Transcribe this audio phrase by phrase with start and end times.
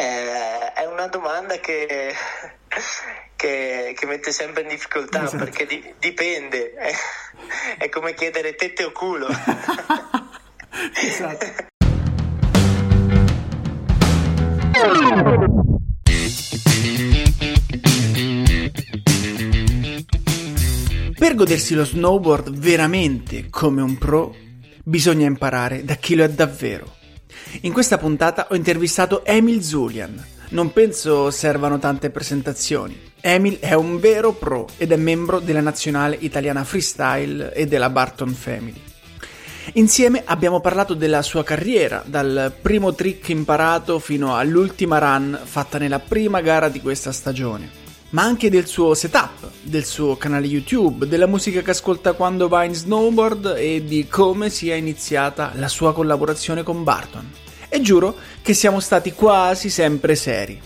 [0.00, 2.14] Eh, è una domanda che,
[3.36, 5.44] che, che, mette sempre in difficoltà esatto.
[5.44, 6.90] perché di, dipende, è,
[7.76, 9.28] è, come chiedere tette o culo.
[10.96, 11.68] esatto.
[21.18, 24.34] Per godersi lo snowboard veramente come un pro,
[24.82, 26.99] bisogna imparare da chi lo è davvero.
[27.62, 30.24] In questa puntata ho intervistato Emil Zulian.
[30.50, 32.98] Non penso servano tante presentazioni.
[33.20, 38.32] Emil è un vero pro ed è membro della nazionale italiana freestyle e della Barton
[38.32, 38.80] Family.
[39.74, 45.98] Insieme abbiamo parlato della sua carriera, dal primo trick imparato fino all'ultima run fatta nella
[45.98, 47.79] prima gara di questa stagione
[48.10, 52.64] ma anche del suo setup, del suo canale YouTube, della musica che ascolta quando va
[52.64, 57.30] in snowboard e di come sia iniziata la sua collaborazione con Barton.
[57.68, 60.60] E giuro che siamo stati quasi sempre seri.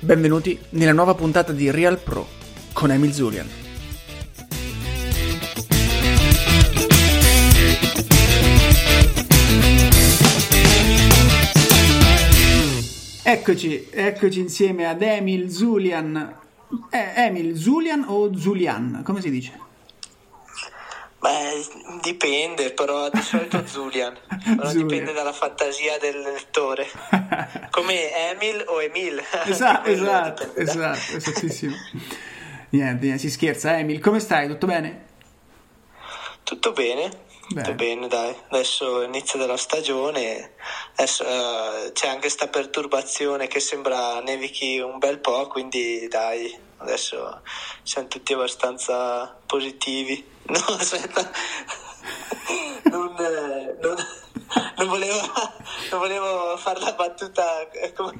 [0.00, 2.26] Benvenuti nella nuova puntata di Real Pro
[2.72, 3.48] con Emil Zulian.
[13.26, 16.42] Eccoci, eccoci insieme ad Emil Zulian,
[16.90, 19.02] eh, Emil, Zulian o Zulian?
[19.04, 19.60] Come si dice?
[21.18, 21.66] Beh,
[22.02, 24.14] dipende, però di solito Zulian.
[24.56, 24.86] Però Zulian.
[24.86, 26.86] dipende dalla fantasia del lettore.
[27.70, 29.22] Come Emil o Emil.
[29.46, 31.74] Esatto, esatto, esatto, esattissimo.
[32.70, 33.78] Niente, si scherza.
[33.78, 34.48] Emil, come stai?
[34.48, 35.06] Tutto bene?
[36.42, 37.08] Tutto bene.
[37.48, 37.62] Beh.
[37.62, 38.34] Tutto bene, dai.
[38.48, 40.52] Adesso inizio della stagione,
[40.96, 46.54] adesso, uh, c'è anche questa perturbazione che sembra nevichi un bel po', quindi dai,
[46.84, 47.40] adesso
[47.82, 50.32] siamo tutti abbastanza positivi.
[50.46, 51.30] No, aspetta,
[52.90, 53.14] non,
[53.80, 53.96] non,
[54.76, 55.20] non, volevo,
[55.90, 58.12] non volevo fare la battuta come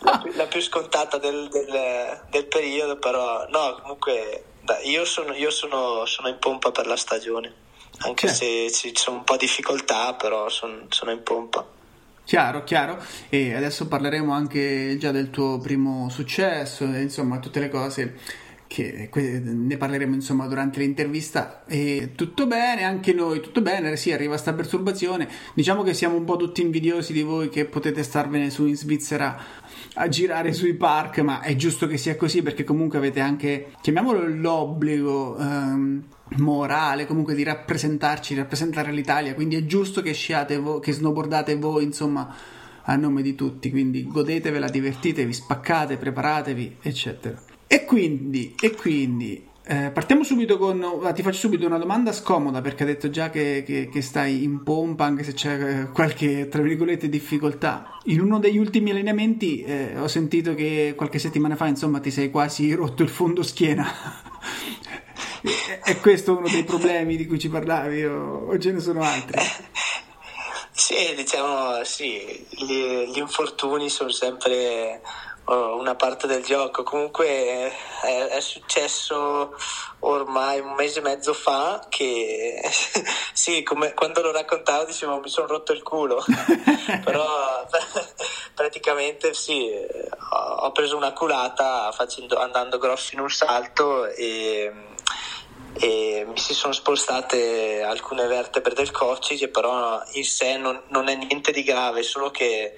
[0.00, 4.44] la, più, la più scontata del, del, del, periodo, però no, comunque
[4.82, 7.64] io, sono, io sono, sono in pompa per la stagione
[7.98, 11.66] anche se ci sono un po' di difficoltà, però son, sono in pompa.
[12.26, 12.98] Chiaro, chiaro.
[13.28, 18.16] E adesso parleremo anche già del tuo primo successo, insomma, tutte le cose
[18.66, 21.64] che ne parleremo insomma durante l'intervista.
[21.66, 23.96] E tutto bene anche noi tutto bene.
[23.96, 25.28] Sì arriva sta perturbazione.
[25.54, 29.38] Diciamo che siamo un po' tutti invidiosi di voi che potete starvene su in Svizzera
[29.94, 34.26] a girare sui park ma è giusto che sia così perché comunque avete anche chiamiamolo
[34.26, 36.02] l'obbligo um,
[36.36, 41.84] morale comunque di rappresentarci, rappresentare l'Italia, quindi è giusto che sciate voi, che snowboardate voi,
[41.84, 42.34] insomma,
[42.82, 47.40] a nome di tutti, quindi godetevela, divertitevi, spaccate, preparatevi, eccetera.
[47.66, 50.80] E quindi, e quindi eh, partiamo subito con.
[51.12, 54.62] Ti faccio subito una domanda scomoda perché hai detto già che, che, che, stai in
[54.62, 57.98] pompa, anche se c'è eh, qualche tra virgolette difficoltà.
[58.04, 62.30] In uno degli ultimi allenamenti eh, ho sentito che qualche settimana fa, insomma, ti sei
[62.30, 63.84] quasi rotto il fondo schiena.
[65.82, 69.40] È questo uno dei problemi di cui ci parlavi o, o ce ne sono altri?
[70.72, 75.00] Sì, diciamo sì, gli, gli infortuni sono sempre
[75.46, 76.82] una parte del gioco.
[76.82, 77.26] Comunque
[78.02, 79.54] è, è, successo
[80.00, 82.60] ormai un mese e mezzo fa che
[83.32, 86.24] sì, come, quando lo raccontavo dicevo mi sono rotto il culo,
[87.04, 87.66] però
[88.54, 89.70] praticamente sì,
[90.60, 94.72] ho preso una culata facendo, andando grosso in un salto e
[95.78, 101.14] e mi si sono spostate alcune vertebre del coccige, però in sé non, non è
[101.14, 102.76] niente di grave, solo che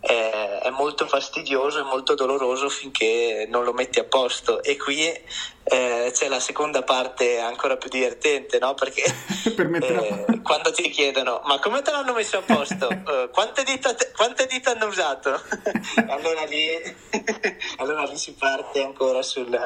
[0.00, 4.62] è, è, molto fastidioso e molto doloroso finché non lo metti a posto.
[4.62, 5.04] E qui
[5.70, 8.74] eh, c'è la seconda parte ancora più divertente no?
[8.74, 9.02] perché
[9.44, 12.86] eh, quando ti chiedono ma come te l'hanno messo a posto?
[12.88, 15.40] Uh, quante, dita te, quante, dita hanno usato?
[16.08, 16.68] Allora, lì,
[17.76, 19.58] allora lì si parte ancora sul,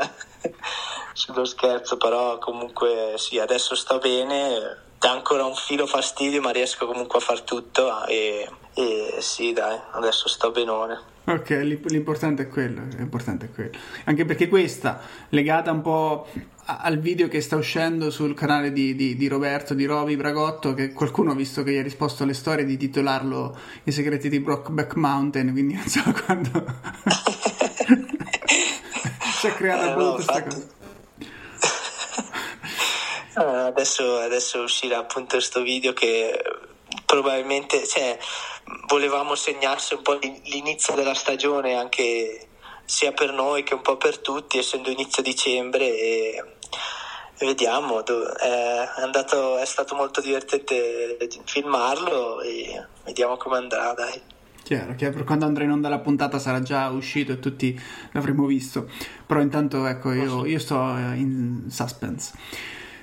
[1.13, 6.87] sullo scherzo però comunque sì adesso sto bene dà ancora un filo fastidio ma riesco
[6.87, 10.99] comunque a far tutto e e sì, dai, adesso sto benone.
[11.25, 13.77] Ok, l'importante è quello, l'importante è quello.
[14.05, 16.27] Anche perché questa, legata un po'
[16.65, 20.93] al video che sta uscendo sul canale di, di, di Roberto, di Rovi Bragotto, che
[20.93, 24.95] qualcuno ha visto che gli ha risposto alle storie di titolarlo I segreti di Brockback
[24.95, 26.51] Mountain, quindi non so quando...
[29.39, 30.81] si è creata eh, no, questa cosa.
[33.35, 36.39] Adesso, adesso uscirà appunto questo video che
[37.07, 38.19] probabilmente cioè,
[38.87, 42.49] volevamo segnarsi un po' l'inizio della stagione anche
[42.85, 46.45] sia per noi che un po' per tutti essendo inizio dicembre e,
[47.39, 54.21] vediamo è, andato, è stato molto divertente filmarlo e vediamo come andrà dai
[54.63, 57.79] Chiaro, chiaro, per quando andrà in onda la puntata sarà già uscito e tutti
[58.13, 58.89] l'avremo visto.
[59.27, 62.33] Però intanto ecco, io, io sto eh, in suspense.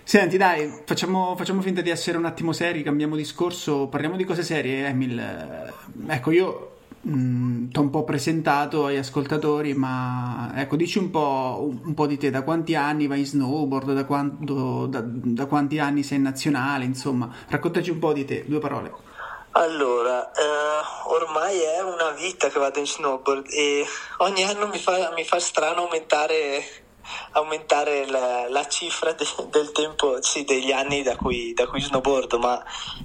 [0.10, 4.42] Senti, dai, facciamo, facciamo, finta di essere un attimo seri, cambiamo discorso, parliamo di cose
[4.42, 5.72] serie, Emil.
[6.08, 11.94] Ecco, io ti ho un po' presentato ai ascoltatori, ma ecco, dici un po', un,
[11.94, 16.02] po', di te, da quanti anni vai in snowboard, da, quando, da, da quanti anni
[16.02, 18.92] sei in nazionale, insomma, raccontaci un po' di te, due parole.
[19.52, 20.42] Allora, eh,
[21.06, 23.86] ormai è una vita che vado in snowboard e
[24.18, 26.64] ogni anno mi fa, mi fa strano aumentare,
[27.32, 32.40] aumentare la, la, cifra de, del tempo, sì, degli anni da cui, da cui snowboardo,
[32.40, 32.64] ma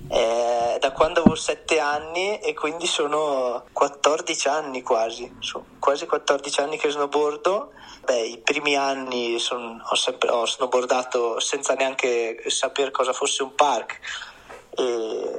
[0.08, 6.60] eh, da quando avevo 7 anni e quindi sono 14 anni quasi, sono quasi 14
[6.60, 7.72] anni che snowboardo.
[8.04, 13.54] Beh, i primi anni son, ho, sempre, ho snowboardato senza neanche sapere cosa fosse un
[13.54, 14.00] park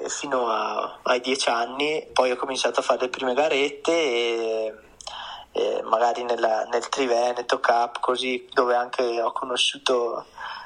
[0.07, 4.73] fino a, ai dieci anni poi ho cominciato a fare le prime garette e,
[5.55, 10.25] e magari nella, nel Triveneto Cup così dove anche ho conosciuto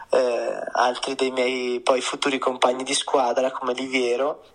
[0.10, 4.46] eh, altri dei miei poi futuri compagni di squadra come Liviero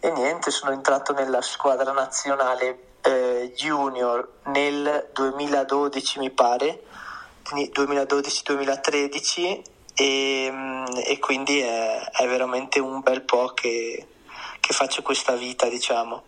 [0.00, 6.84] e niente sono entrato nella squadra nazionale eh, junior nel 2012 mi pare
[7.54, 9.62] 2012-2013
[9.94, 10.52] e,
[11.04, 14.06] e quindi è, è, veramente un bel po' che,
[14.60, 16.22] che faccio questa vita, diciamo,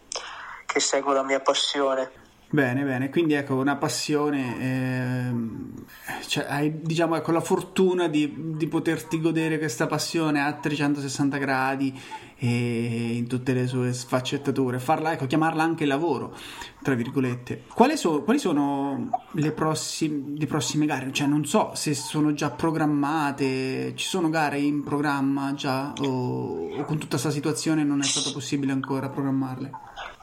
[0.67, 2.11] che seguo la mia passione.
[2.53, 8.67] Bene, bene, quindi ecco una passione, eh, cioè hai diciamo ecco la fortuna di, di
[8.67, 11.97] poterti godere questa passione a 360 gradi
[12.47, 16.35] in tutte le sue sfaccettature, farla, ecco, chiamarla anche lavoro,
[16.83, 17.65] tra virgolette.
[17.75, 21.13] Quali, so, quali sono le, prossime, le prossime gare?
[21.13, 26.85] Cioè, non so se sono già programmate, ci sono gare in programma già o, o
[26.85, 29.71] con tutta questa situazione non è stato possibile ancora programmarle?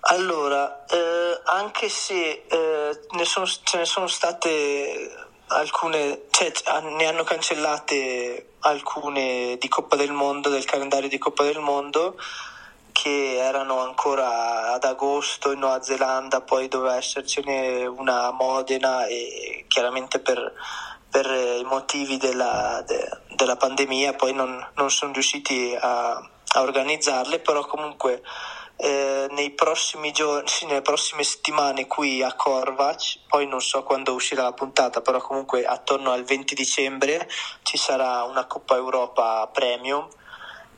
[0.10, 6.52] Allora, eh, anche se eh, ne sono, ce ne sono state alcune, cioè,
[6.82, 12.18] ne hanno cancellate alcune di Coppa del Mondo, del calendario di Coppa del Mondo,
[12.92, 19.66] che erano ancora ad agosto in Nuova Zelanda, poi doveva essercene una a Modena e
[19.68, 20.54] chiaramente per,
[21.10, 27.40] per i motivi della, de, della pandemia poi non, non sono riusciti a, a organizzarle,
[27.40, 28.24] però comunque
[28.78, 34.14] eh, nei prossimi giorni, sì, nelle prossime settimane qui a Corvac, poi non so quando
[34.14, 37.28] uscirà la puntata, però comunque attorno al 20 dicembre
[37.64, 40.08] ci sarà una Coppa Europa Premium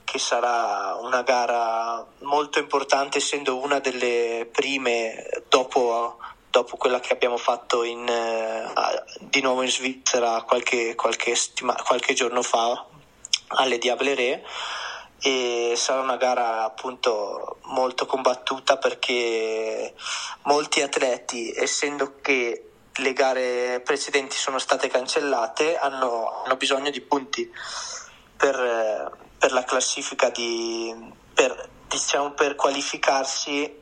[0.05, 6.17] che sarà una gara molto importante essendo una delle prime dopo,
[6.49, 8.73] dopo quella che abbiamo fatto in, eh,
[9.19, 12.85] di nuovo in Svizzera qualche, qualche, settima, qualche giorno fa
[13.49, 14.43] alle Diableré
[15.21, 19.93] e sarà una gara appunto molto combattuta perché
[20.43, 27.49] molti atleti essendo che le gare precedenti sono state cancellate hanno, hanno bisogno di punti
[28.35, 30.93] per, per la classifica di,
[31.33, 33.77] per, diciamo per qualificarsi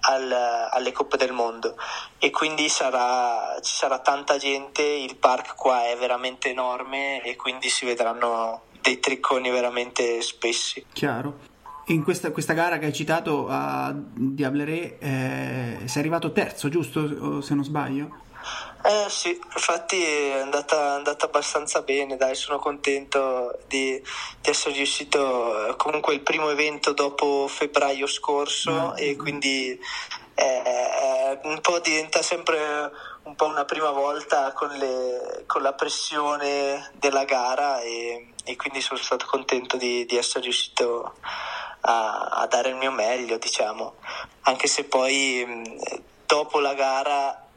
[0.00, 0.32] al,
[0.70, 1.76] alle Coppe del Mondo.
[2.18, 7.68] E quindi sarà, ci sarà tanta gente, il park qua è veramente enorme e quindi
[7.68, 10.84] si vedranno dei tricconi veramente spessi.
[10.92, 11.48] Chiaro.
[11.86, 17.40] In questa, questa gara che hai citato a Diableré eh, sei arrivato terzo, giusto?
[17.40, 18.28] Se non sbaglio?
[18.82, 24.00] Eh sì, infatti è andata, è andata abbastanza bene, dai, sono contento di,
[24.40, 29.78] di, essere riuscito comunque il primo evento dopo febbraio scorso eh, e quindi
[30.34, 32.90] eh, un po' diventa sempre
[33.22, 38.80] un po' una prima volta con, le, con la pressione della gara e, e, quindi
[38.80, 41.14] sono stato contento di, di essere riuscito
[41.80, 43.94] a, a, dare il mio meglio, diciamo,
[44.42, 45.78] anche se poi
[46.26, 47.49] dopo la gara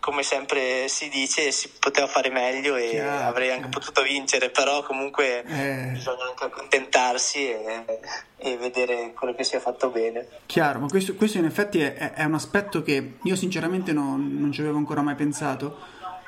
[0.00, 4.82] come sempre si dice, si poteva fare meglio e Chiaro, avrei anche potuto vincere, però
[4.82, 5.90] comunque eh.
[5.92, 7.84] bisogna anche accontentarsi e,
[8.36, 10.26] e, vedere quello che si è fatto bene.
[10.46, 14.52] Chiaro, ma questo, questo in effetti è, è, un aspetto che io sinceramente non, non
[14.52, 15.76] ci avevo ancora mai pensato,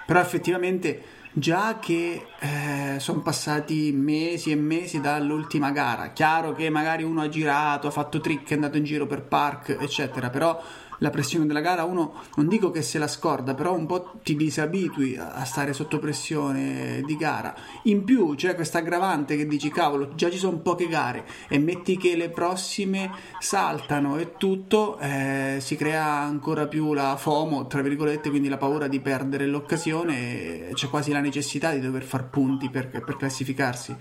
[0.07, 7.05] però effettivamente già che eh, sono passati mesi e mesi dall'ultima gara, chiaro che magari
[7.05, 10.61] uno ha girato, ha fatto trick, è andato in giro per park, eccetera, però
[11.01, 14.37] la pressione della gara uno non dico che se la scorda, però un po' ti
[14.37, 17.55] disabitui a stare sotto pressione di gara.
[17.85, 21.97] In più c'è questa aggravante che dici cavolo, già ci sono poche gare e metti
[21.97, 28.31] che le prossime saltano e tutto, eh, si crea ancora più la FOMO, tra virgolette,
[28.31, 32.89] quindi la paura di perdere l'occasione c'è quasi la necessità di dover far punti per,
[32.89, 33.97] per classificarsi.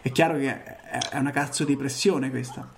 [0.00, 0.62] È chiaro che
[1.10, 2.72] è una cazzo di pressione questa.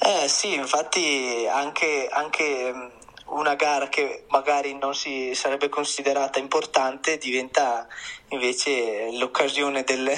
[0.00, 2.92] Eh sì, infatti anche, anche
[3.30, 7.86] una gara che magari non si sarebbe considerata importante diventa
[8.28, 10.10] invece l'occasione del,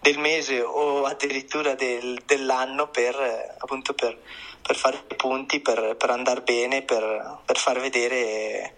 [0.00, 4.18] del mese o addirittura del, dell'anno per, appunto per,
[4.62, 8.74] per fare punti, per, per andare bene, per, per far vedere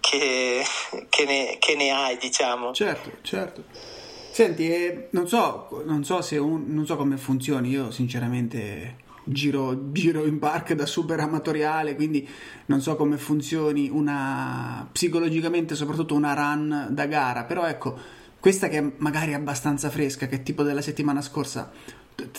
[0.00, 0.64] che,
[1.08, 2.72] che, ne, che ne hai, diciamo.
[2.72, 3.64] Certo, certo.
[4.30, 10.24] Senti, eh, non, so, non, so un, non so come funzioni, io sinceramente giro, giro
[10.24, 12.26] in park da super amatoriale, quindi
[12.66, 17.98] non so come funzioni una psicologicamente, soprattutto una run da gara, però ecco,
[18.38, 21.70] questa che magari è abbastanza fresca, che è tipo della settimana scorsa,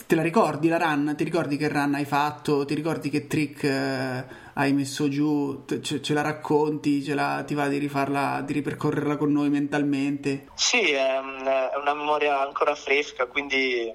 [0.07, 1.13] te la ricordi la run?
[1.15, 2.65] Ti ricordi che run hai fatto?
[2.65, 5.65] Ti ricordi che trick eh, hai messo giù?
[5.81, 7.03] Ce, ce la racconti?
[7.03, 10.47] Ce la, ti va di rifarla, di ripercorrerla con noi mentalmente?
[10.55, 13.93] Sì, è, è una memoria ancora fresca, quindi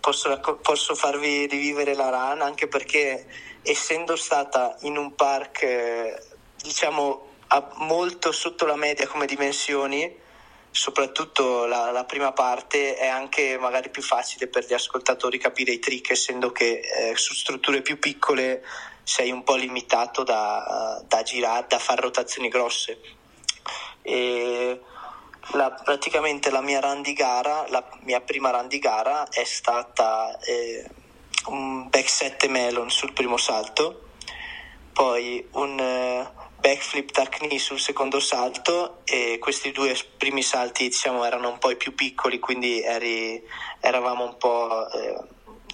[0.00, 3.26] posso, posso, farvi rivivere la run anche perché
[3.62, 6.22] essendo stata in un park eh,
[6.56, 7.26] diciamo
[7.76, 10.26] molto sotto la media come dimensioni
[10.70, 15.78] soprattutto la, la, prima parte è anche magari più facile per gli ascoltatori capire i
[15.78, 18.62] trick essendo che eh, su strutture più piccole
[19.02, 23.00] sei un po' limitato da, da girare, da fare rotazioni grosse.
[24.02, 24.80] E
[25.52, 30.38] la, praticamente la mia run di gara, la mia prima run di gara è stata
[30.40, 30.88] eh,
[31.46, 34.08] un back 7 melon sul primo salto,
[34.92, 41.24] poi un eh, backflip tuck knee sul secondo salto e questi due primi salti diciamo
[41.24, 43.42] erano un po' più piccoli, quindi eri,
[43.80, 45.16] eravamo un po' eh,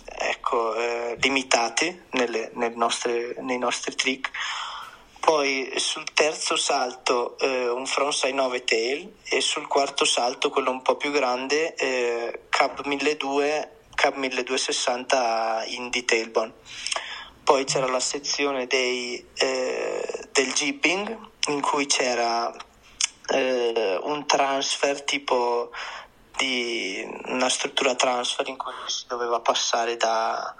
[0.04, 4.30] ecco, eh, limitati nelle, nelle nostre, nei nostri trick
[5.24, 10.82] poi sul terzo salto eh, un frontside 9 tail e sul quarto salto, quello un
[10.82, 16.52] po' più grande, eh, Cab 1200, Cab 1260 in tailbone.
[17.42, 22.54] Poi c'era la sezione dei, eh, del jibbing in cui c'era
[23.28, 25.70] eh, un transfer tipo
[26.36, 30.54] di una struttura transfer in cui si doveva passare da,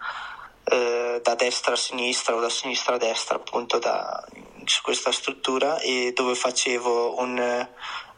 [0.64, 4.26] eh, da destra a sinistra o da sinistra a destra appunto da,
[4.66, 7.66] su questa struttura e dove facevo un uh,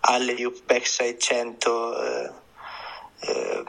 [0.00, 2.30] alley backside 100 eh,
[3.20, 3.64] eh,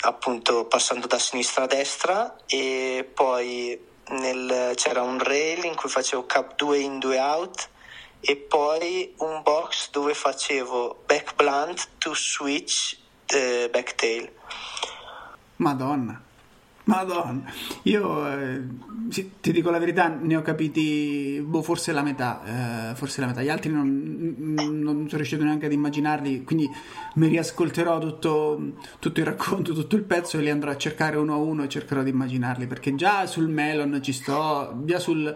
[0.00, 6.26] appunto passando da sinistra a destra e poi nel, c'era un rail in cui facevo
[6.26, 7.68] cap 2 in 2 out
[8.20, 14.30] e poi un box dove facevo back blunt to switch eh, backtail
[15.56, 16.27] Madonna
[16.88, 17.42] Madonna,
[17.82, 18.62] io eh,
[19.40, 23.42] ti dico la verità, ne ho capiti boh, forse la metà, eh, forse la metà,
[23.42, 26.66] gli altri non, non, sono riuscito neanche ad immaginarli, quindi
[27.18, 28.60] mi riascolterò tutto,
[28.98, 31.68] tutto, il racconto, tutto il pezzo e li andrò a cercare uno a uno e
[31.68, 35.34] cercherò di immaginarli, perché già sul Melon ci sto, già sul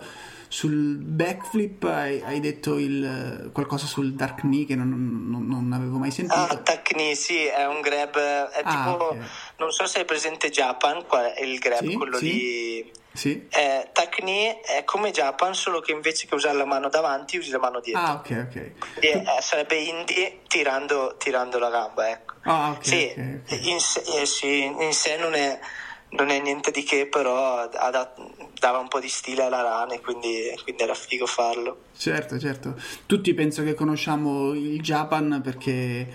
[0.53, 5.97] sul backflip hai, hai detto il, qualcosa sul dark knee che non, non, non avevo
[5.97, 6.39] mai sentito.
[6.39, 9.21] Ah, dark knee, sì, è un grab, è ah, tipo, okay.
[9.57, 12.25] non so se hai presente Japan, qual è il grab, sì, quello sì.
[12.25, 12.93] lì.
[13.13, 13.47] Sì.
[13.51, 17.59] Eh, Takni è come Japan, solo che invece che usare la mano davanti usi la
[17.59, 18.03] mano dietro.
[18.03, 18.57] Ah, ok, ok.
[18.57, 22.35] E, eh, sarebbe indie tirando, tirando, la gamba, ecco.
[22.43, 22.85] Ah, ok.
[22.85, 23.71] Sì, okay, okay.
[23.71, 25.59] In, sé, eh, sì, in sé non è
[26.13, 30.53] non è niente di che, però dava un po' di stile alla rana e quindi,
[30.63, 31.85] quindi, era figo farlo.
[31.97, 32.75] Certo, certo.
[33.07, 36.07] Tutti penso che conosciamo il Japan perché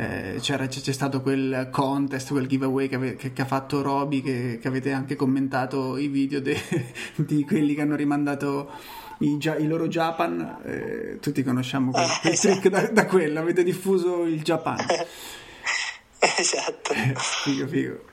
[0.00, 4.58] eh, c'è stato quel contest, quel giveaway che, ave, che, che ha fatto Roby, che,
[4.58, 6.58] che, avete anche commentato i video de,
[7.16, 8.70] di quelli che hanno rimandato
[9.18, 10.60] i, i loro Japan.
[10.64, 14.78] Eh, tutti conosciamo quel, quel trick da, da quello, avete diffuso il Japan.
[16.18, 16.94] esatto.
[17.44, 18.04] figo, figo.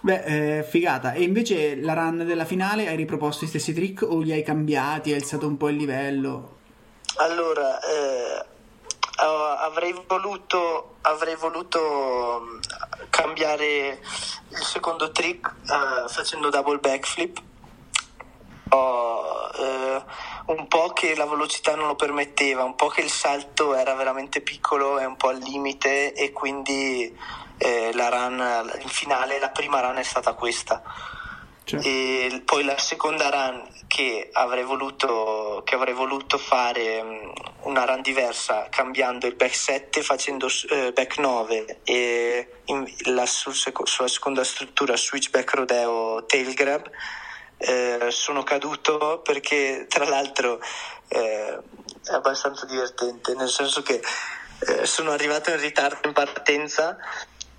[0.00, 1.12] Beh, eh, figata.
[1.12, 5.10] E invece la run della finale hai riproposto i stessi trick o li hai cambiati?
[5.12, 6.54] Hai alzato un po' il livello?
[7.18, 8.44] Allora, eh,
[9.24, 12.58] avrei, voluto, avrei voluto mm,
[13.10, 14.00] cambiare
[14.48, 17.42] il secondo trick eh, facendo double backflip.
[18.68, 20.04] Oh, eh,
[20.46, 24.40] un po' che la velocità non lo permetteva, un po' che il salto era veramente
[24.40, 27.44] piccolo e un po' al limite e quindi
[27.94, 30.82] la run in finale, la prima run è stata questa.
[31.66, 31.80] Cioè.
[31.84, 37.30] E poi la seconda run che avrei voluto, che avrei voluto fare mm,
[37.62, 43.52] una run diversa cambiando il back 7 facendo eh, back 9 e in, la, sul
[43.52, 46.88] sulla seconda struttura switchback rodeo tail grab
[47.58, 50.60] eh, sono caduto perché tra l'altro
[51.08, 51.58] eh,
[52.04, 54.00] è abbastanza divertente nel senso che
[54.68, 56.96] eh, sono arrivato in ritardo in partenza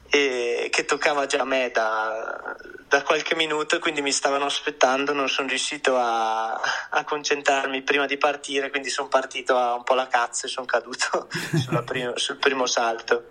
[0.09, 2.55] e che toccava già a me da,
[2.87, 8.17] da qualche minuto, quindi mi stavano aspettando, non sono riuscito a, a concentrarmi prima di
[8.17, 11.27] partire, quindi sono partito a un po' la cazzo e sono caduto
[11.85, 13.29] prima, sul primo salto.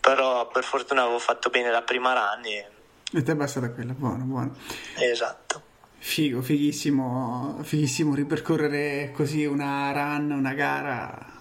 [0.00, 2.68] Però per fortuna avevo fatto bene la prima run e...
[3.10, 4.56] E te è bastata quella, buono, buono.
[4.98, 5.62] Esatto.
[5.98, 11.33] Figo, fighissimo, fighissimo ripercorrere così una run, una gara,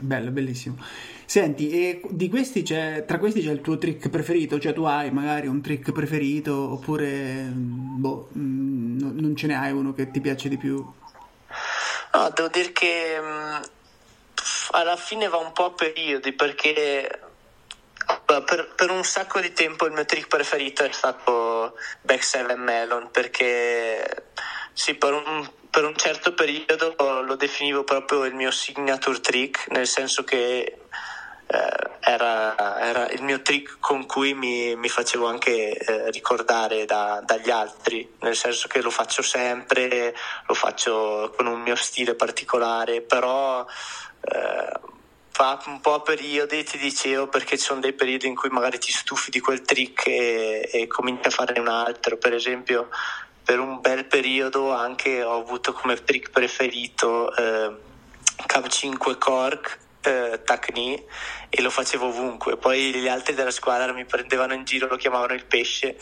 [0.00, 0.76] bello, bellissimo.
[1.24, 4.58] Senti, e questi tra questi c'è il tuo trick preferito?
[4.58, 9.72] Cioè tu hai magari un trick preferito oppure mm, boh, mm, non ce ne hai
[9.72, 10.76] uno che ti piace di più?
[12.14, 13.62] No, devo dire che mm,
[14.70, 17.20] alla fine va un po' a periodi perché
[18.24, 23.10] per, per, un sacco di tempo il mio trick preferito è stato Back 7 Melon
[23.10, 24.30] perché
[24.72, 29.86] sì, per un, per un certo periodo lo definivo proprio il mio signature trick, nel
[29.86, 30.78] senso che
[31.50, 37.22] eh, era, era, il mio trick con cui mi, mi facevo anche eh, ricordare da,
[37.24, 40.14] dagli altri, nel senso che lo faccio sempre,
[40.46, 43.64] lo faccio con un mio stile particolare, però
[44.20, 44.80] eh,
[45.36, 48.78] va un po' a periodi, ti dicevo, perché ci sono dei periodi in cui magari
[48.78, 52.88] ti stufi di quel trick e, e cominci a fare un altro, per esempio
[53.48, 57.74] per un bel periodo anche ho avuto come trick preferito eh,
[58.44, 61.02] Cav 5 Cork eh, Tacni
[61.48, 62.58] e lo facevo ovunque.
[62.58, 65.96] Poi gli altri della squadra mi prendevano in giro, lo chiamavano il pesce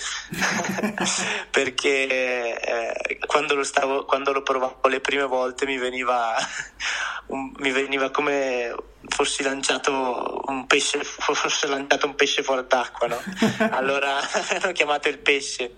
[1.48, 6.34] perché eh, quando, lo stavo, quando lo provavo le prime volte mi veniva,
[7.26, 8.74] un, mi veniva come
[9.08, 13.18] fossi lanciato un pesce, fosse lanciato un pesce fuori d'acqua, no?
[13.70, 14.18] Allora
[14.62, 15.76] l'ho chiamato il pesce,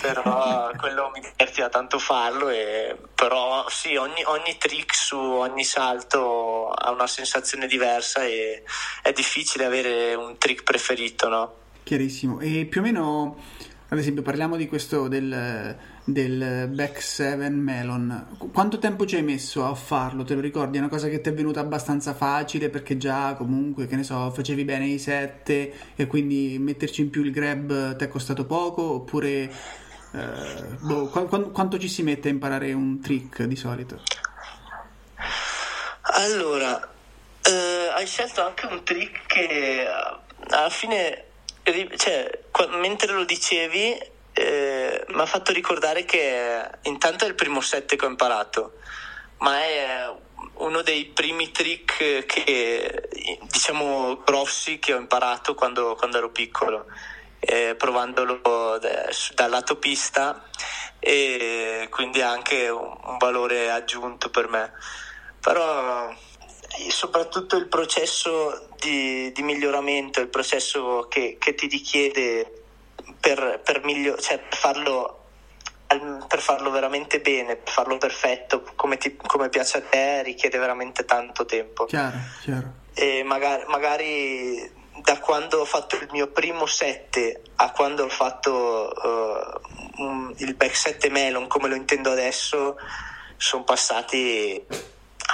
[0.00, 6.68] però quello mi divertiva tanto farlo, e, però sì, ogni, ogni trick su ogni salto
[6.70, 8.62] ha una sensazione diversa e
[9.02, 11.54] è difficile avere un trick preferito, no?
[11.82, 13.36] Chiarissimo, e più o meno,
[13.88, 18.36] ad esempio, parliamo di questo del del Back 7 Melon.
[18.52, 20.22] Quanto tempo ci hai messo a farlo?
[20.22, 20.76] Te lo ricordi?
[20.76, 24.30] È una cosa che ti è venuta abbastanza facile perché già comunque, che ne so,
[24.30, 28.82] facevi bene i 7 e quindi metterci in più il grab ti è costato poco?
[28.82, 29.50] Oppure
[30.12, 34.00] eh, boh, qu- quanto ci si mette a imparare un trick di solito?
[36.02, 36.86] Allora,
[37.42, 39.86] eh, hai scelto anche un trick che
[40.50, 41.24] alla fine,
[41.96, 42.30] cioè,
[42.80, 43.98] mentre lo dicevi,
[44.34, 44.63] eh,
[45.14, 48.74] mi ha fatto ricordare che intanto è il primo set che ho imparato,
[49.38, 50.12] ma è
[50.54, 53.08] uno dei primi trick che
[53.42, 56.86] diciamo grossi che ho imparato quando, quando ero piccolo,
[57.38, 58.40] eh, provandolo
[58.78, 60.48] dal lato pista
[60.98, 64.72] e quindi anche un, valore aggiunto per me.
[65.40, 66.12] Però
[66.88, 72.63] soprattutto il processo di, di miglioramento, il processo che, che ti richiede
[73.24, 75.24] per, per, miglior- cioè per, farlo,
[75.86, 81.06] per farlo veramente bene, per farlo perfetto, come, ti, come piace a te, richiede veramente
[81.06, 81.86] tanto tempo.
[81.86, 82.72] Chiaro, chiaro.
[82.92, 84.70] E magari, magari
[85.02, 90.54] da quando ho fatto il mio primo 7 a quando ho fatto uh, un, il
[90.54, 92.76] back 7 melon come lo intendo adesso
[93.36, 94.64] sono passati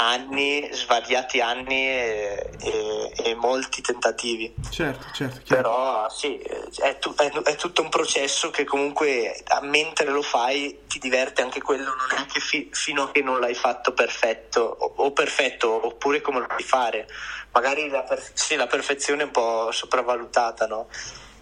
[0.00, 4.52] anni, svariati anni e, e, e molti tentativi.
[4.70, 5.40] Certo, certo.
[5.44, 5.62] Chiaro.
[5.62, 10.98] Però sì, è, tu, è, è, tutto un processo che comunque mentre lo fai ti
[10.98, 14.92] diverte anche quello, non è anche fi, fino a che non l'hai fatto perfetto o,
[14.96, 17.06] o perfetto oppure come lo puoi fare.
[17.52, 20.88] Magari la, perfe- sì, la perfezione è un po' sopravvalutata, no?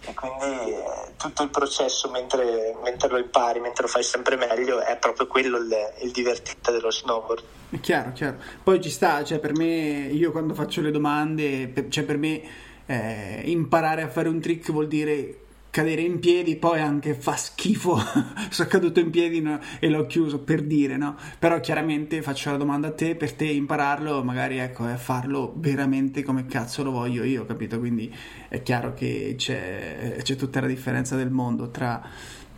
[0.09, 4.79] E quindi eh, tutto il processo mentre, mentre, lo impari, mentre lo fai sempre meglio,
[4.79, 7.43] è proprio quello il, il divertente dello snowboard.
[7.69, 8.37] È chiaro, chiaro.
[8.63, 12.41] Poi ci sta, cioè per me, io quando faccio le domande, per, cioè per me
[12.85, 15.41] eh, imparare a fare un trick vuol dire
[15.71, 17.97] cadere in piedi poi anche fa schifo
[18.49, 19.59] sono caduto in piedi no?
[19.79, 23.45] e l'ho chiuso per dire no però chiaramente faccio la domanda a te per te
[23.45, 28.13] impararlo magari ecco è farlo veramente come cazzo lo voglio io capito quindi
[28.47, 32.01] è chiaro che c'è, c'è tutta la differenza del mondo tra,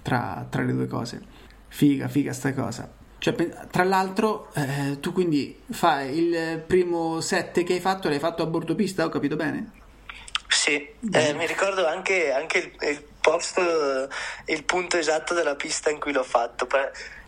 [0.02, 1.22] tra, tra, le due cose
[1.68, 3.36] figa figa sta cosa cioè,
[3.70, 8.48] tra l'altro eh, tu quindi fai il primo set che hai fatto l'hai fatto a
[8.48, 9.81] bordo pista ho capito bene?
[10.52, 14.10] Sì, eh, mi ricordo anche, anche il, il, posto,
[14.48, 16.68] il punto esatto della pista in cui l'ho fatto.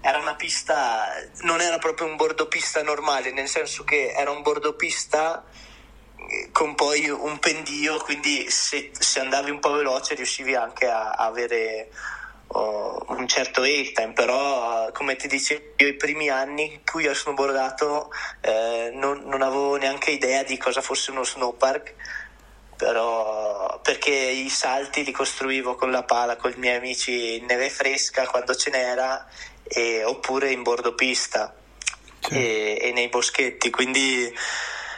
[0.02, 1.08] Era una pista,
[1.44, 5.42] non era proprio un bordopista normale, nel senso che era un bordopista
[6.18, 11.12] eh, con poi un pendio, quindi se, se andavi un po' veloce riuscivi anche a,
[11.12, 11.92] a avere
[12.48, 17.14] oh, un certo airtime, però come ti dicevo io i primi anni in cui ho
[17.14, 21.94] snowboardato eh, non, non avevo neanche idea di cosa fosse uno snowpark
[22.76, 27.70] però perché i salti li costruivo con la pala con i miei amici in neve
[27.70, 29.28] fresca quando ce n'era
[29.64, 31.54] e, oppure in bordo pista
[32.20, 32.36] certo.
[32.36, 33.70] e, e, nei boschetti.
[33.70, 34.32] Quindi,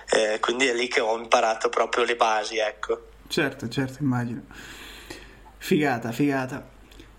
[0.10, 3.08] eh, quindi, è lì che ho imparato proprio le basi ecco.
[3.28, 4.44] Certo certo immagino.
[5.58, 6.74] Figata figata.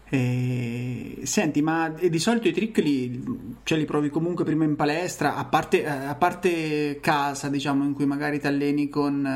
[0.08, 1.20] E...
[1.24, 5.44] Senti, ma di solito i trick li, cioè, li provi comunque prima in palestra, a
[5.46, 9.26] parte, eh, a parte casa, diciamo, in cui magari ti alleni con,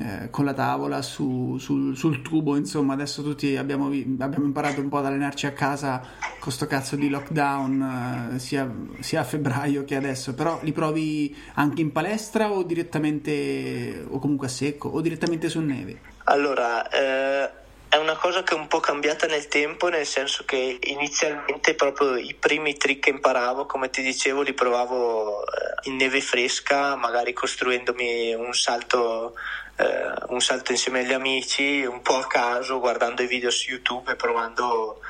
[0.00, 4.88] eh, con la tavola su, sul, sul, tubo, insomma, adesso tutti abbiamo, abbiamo, imparato un
[4.88, 6.02] po' ad allenarci a casa
[6.38, 11.36] con sto cazzo di lockdown, eh, sia, sia, a febbraio che adesso, però li provi
[11.54, 16.00] anche in palestra o direttamente, o comunque a secco, o direttamente su neve?
[16.24, 17.58] Allora, eh
[17.90, 22.14] è una cosa che è un po' cambiata nel tempo, nel senso che inizialmente proprio
[22.14, 27.32] i primi trick che imparavo, come ti dicevo, li provavo eh, in neve fresca, magari
[27.32, 29.34] costruendomi un salto,
[29.80, 34.12] eh, un salto insieme agli amici, un po' a caso, guardando i video su YouTube
[34.12, 35.00] e provando,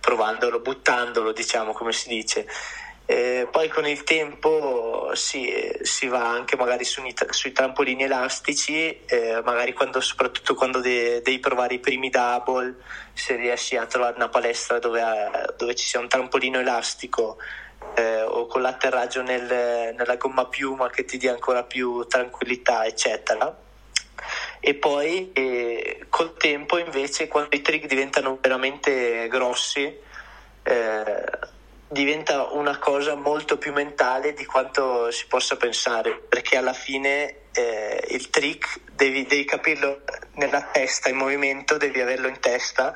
[0.00, 2.46] provandolo, buttandolo, diciamo come si dice.
[3.06, 9.40] Eh, poi con il tempo si, si, va anche magari su, sui trampolini elastici, eh,
[9.44, 12.76] magari quando, soprattutto quando de, devi provare i primi double,
[13.12, 15.02] se riesci a trovare una palestra dove,
[15.56, 17.38] dove ci sia un trampolino elastico
[17.96, 23.68] eh, o con l'atterraggio nel, nella gomma piuma che ti dia ancora più tranquillità, eccetera.
[24.60, 29.98] E poi eh, col tempo invece quando i trick diventano veramente grossi,
[30.62, 31.24] eh,
[31.88, 38.04] diventa una cosa molto più mentale di quanto si possa pensare, perché alla fine eh,
[38.10, 40.02] il trick devi, devi, capirlo
[40.34, 42.92] nella testa, in movimento, devi averlo in testa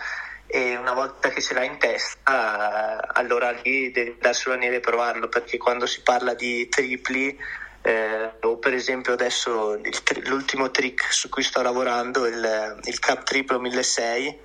[0.46, 4.81] e una volta che ce l'hai in testa allora lì devi andare sulla neve e
[4.81, 7.37] provarlo, perché quando si parla di tripli
[7.87, 13.25] eh, o per esempio adesso il, l'ultimo trick su cui sto lavorando, il, il Cap
[13.25, 14.42] Triplo 1600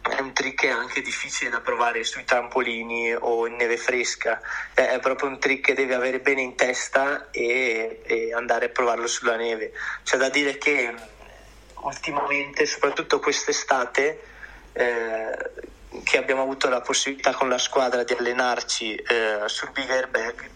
[0.00, 4.40] è un trick anche difficile da provare sui trampolini o in neve fresca,
[4.72, 9.06] è proprio un trick che devi avere bene in testa e, e andare a provarlo
[9.06, 9.72] sulla neve.
[10.02, 10.94] C'è da dire che
[11.82, 14.20] ultimamente, soprattutto quest'estate,
[14.72, 15.50] eh,
[16.02, 20.50] che abbiamo avuto la possibilità con la squadra di allenarci eh, sul big airbag,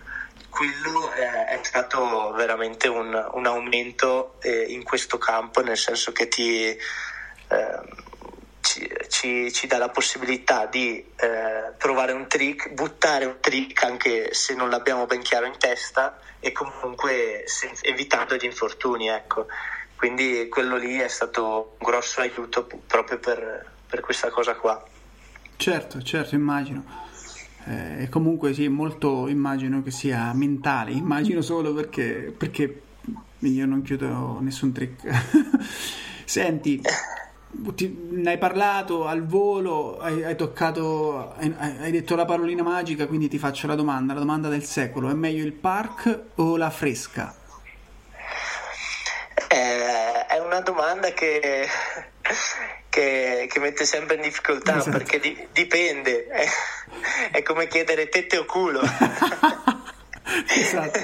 [0.59, 6.27] quello è, è stato veramente un, un aumento eh, in questo campo, nel senso che
[6.27, 6.79] ti eh,
[8.61, 14.35] ci, ci, ci, dà la possibilità di eh, provare un trick, buttare un trick anche
[14.35, 19.09] se non l'abbiamo ben chiaro in testa e comunque senza, evitando gli infortuni.
[19.09, 19.47] Ecco.
[19.95, 24.85] Quindi quello lì è stato un grosso aiuto proprio per, per questa cosa qua.
[25.57, 27.08] Certo, certo, immagino.
[27.69, 32.81] Eh, comunque sì, molto immagino che sia mentale, immagino solo perché, perché
[33.41, 35.07] io non chiudo nessun trick.
[36.25, 36.81] Senti,
[37.75, 43.07] ti, ne hai parlato al volo, hai, hai toccato, hai, hai, detto la parolina magica,
[43.07, 46.71] quindi ti faccio la domanda, la domanda del secolo, è meglio il park o la
[46.71, 47.35] fresca?
[49.47, 51.67] Eh, è una domanda che,
[52.99, 54.97] che, che, mette sempre in difficoltà esatto.
[54.97, 56.49] perché di, dipende, è,
[57.31, 58.81] è come chiedere tette o culo.
[60.49, 60.99] esatto.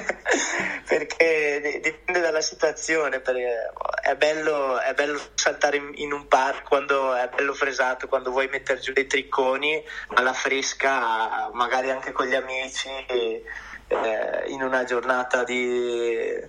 [0.85, 7.53] perché dipende dalla situazione è bello, è bello saltare in, un park quando è bello
[7.53, 14.43] fresato quando vuoi mettere giù dei tricconi alla fresca magari anche con gli amici eh,
[14.47, 16.39] in una giornata di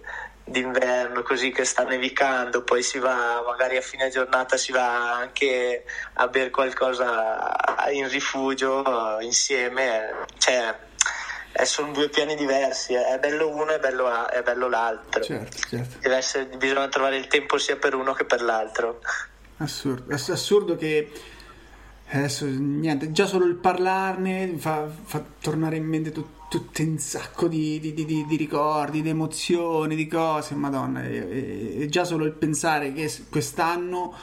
[0.49, 5.85] d'inverno così che sta nevicando poi si va magari a fine giornata si va anche
[6.15, 7.53] a bere qualcosa
[7.91, 10.73] in rifugio insieme cioè
[11.59, 13.15] eh, sono due piani diversi, eh.
[13.15, 15.23] è bello uno e bello, è bello l'altro.
[15.23, 16.11] Certo, certo.
[16.11, 19.01] Essere, bisogna trovare il tempo sia per uno che per l'altro.
[19.57, 21.11] Assurdo, assurdo che
[22.11, 27.49] adesso niente, già solo il parlarne fa, fa tornare in mente tutto tutte un sacco
[27.49, 32.33] di, di, di, di, ricordi, di emozioni, di cose, madonna, e, e, già solo il
[32.33, 34.15] pensare che quest'anno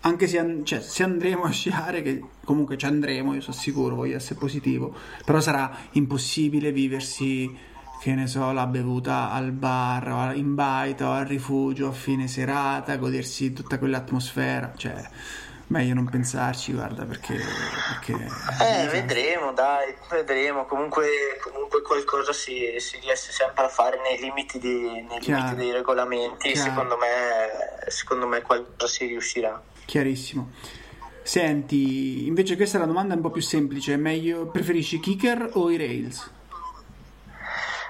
[0.00, 4.16] anche se, cioè, se, andremo a sciare, che comunque ci andremo, io sono sicuro, voglio
[4.16, 4.94] essere positivo,
[5.24, 7.52] però sarà impossibile viversi,
[8.00, 13.52] che ne so, la bevuta al bar, in baita al rifugio a fine serata, godersi
[13.52, 15.10] tutta quell'atmosfera, cioè
[15.68, 17.34] meglio non pensarci, guarda, perché...
[17.34, 18.12] perché
[18.60, 21.08] eh, vedremo, dai, vedremo, comunque,
[21.42, 26.54] comunque qualcosa si, si, riesce sempre a fare nei limiti, di, nei limiti dei regolamenti,
[26.54, 29.60] secondo me, secondo me qualcosa si riuscirà.
[29.84, 30.50] Chiarissimo.
[31.22, 35.76] Senti, invece questa è la domanda un po' più semplice, meglio, preferisci kicker o i
[35.76, 36.34] rails?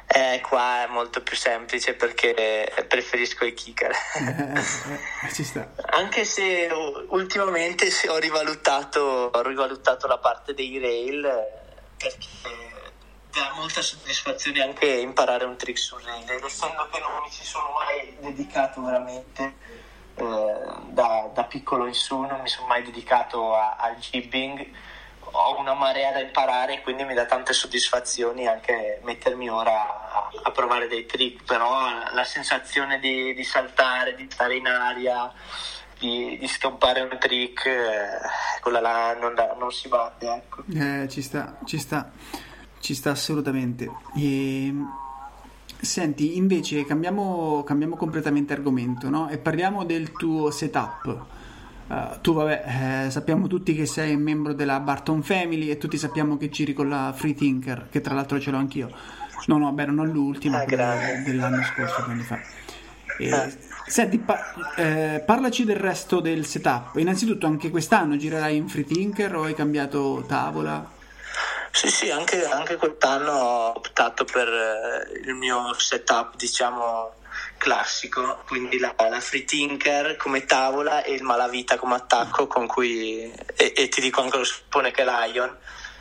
[0.08, 3.90] Eh, qua è molto più semplice perché preferisco i kicker.
[3.90, 5.68] Eh, ci sta.
[5.90, 6.68] Anche se
[7.08, 11.22] ultimamente ho rivalutato, ho rivalutato la parte dei rail
[11.96, 12.26] perché
[13.32, 16.30] dà molta soddisfazione anche imparare un trick sul rail.
[16.30, 19.54] Ed essendo che non mi ci sono mai dedicato veramente
[20.14, 20.54] eh,
[20.88, 24.66] da, da, piccolo in su, non mi sono mai dedicato al jibbing
[25.36, 30.50] ho una marea da imparare quindi mi dà tante soddisfazioni anche mettermi ora a, a
[30.50, 35.32] provare dei trick però la sensazione di, di saltare di stare in aria
[35.98, 40.64] di, di stoppare un trick eh, quella là non, non si batte ecco.
[40.74, 42.10] eh, ci sta ci sta
[42.80, 44.74] ci sta assolutamente e...
[45.78, 49.28] Senti, invece cambiamo, cambiamo completamente argomento no?
[49.28, 51.26] e parliamo del tuo setup.
[51.88, 56.36] Uh, tu vabbè, eh, sappiamo tutti che sei membro della Barton Family e tutti sappiamo
[56.36, 58.90] che giri con la Free Thinker, che tra l'altro ce l'ho anch'io.
[59.46, 62.40] No, no, beh, non l'ultima, ah, dell'anno scorso, anni fa.
[63.18, 63.48] E, ah.
[63.86, 66.96] Senti, pa- eh, parlaci del resto del setup.
[66.96, 70.90] Innanzitutto, anche quest'anno girerai in Free Thinker o hai cambiato tavola?
[71.70, 77.12] Sì, sì, anche, anche quest'anno ho optato per eh, il mio setup, diciamo,
[77.56, 83.32] classico, quindi la, la Free Tinker come tavola e il Malavita come attacco con cui,
[83.56, 85.56] e, e ti dico anche lo suppone che Lion,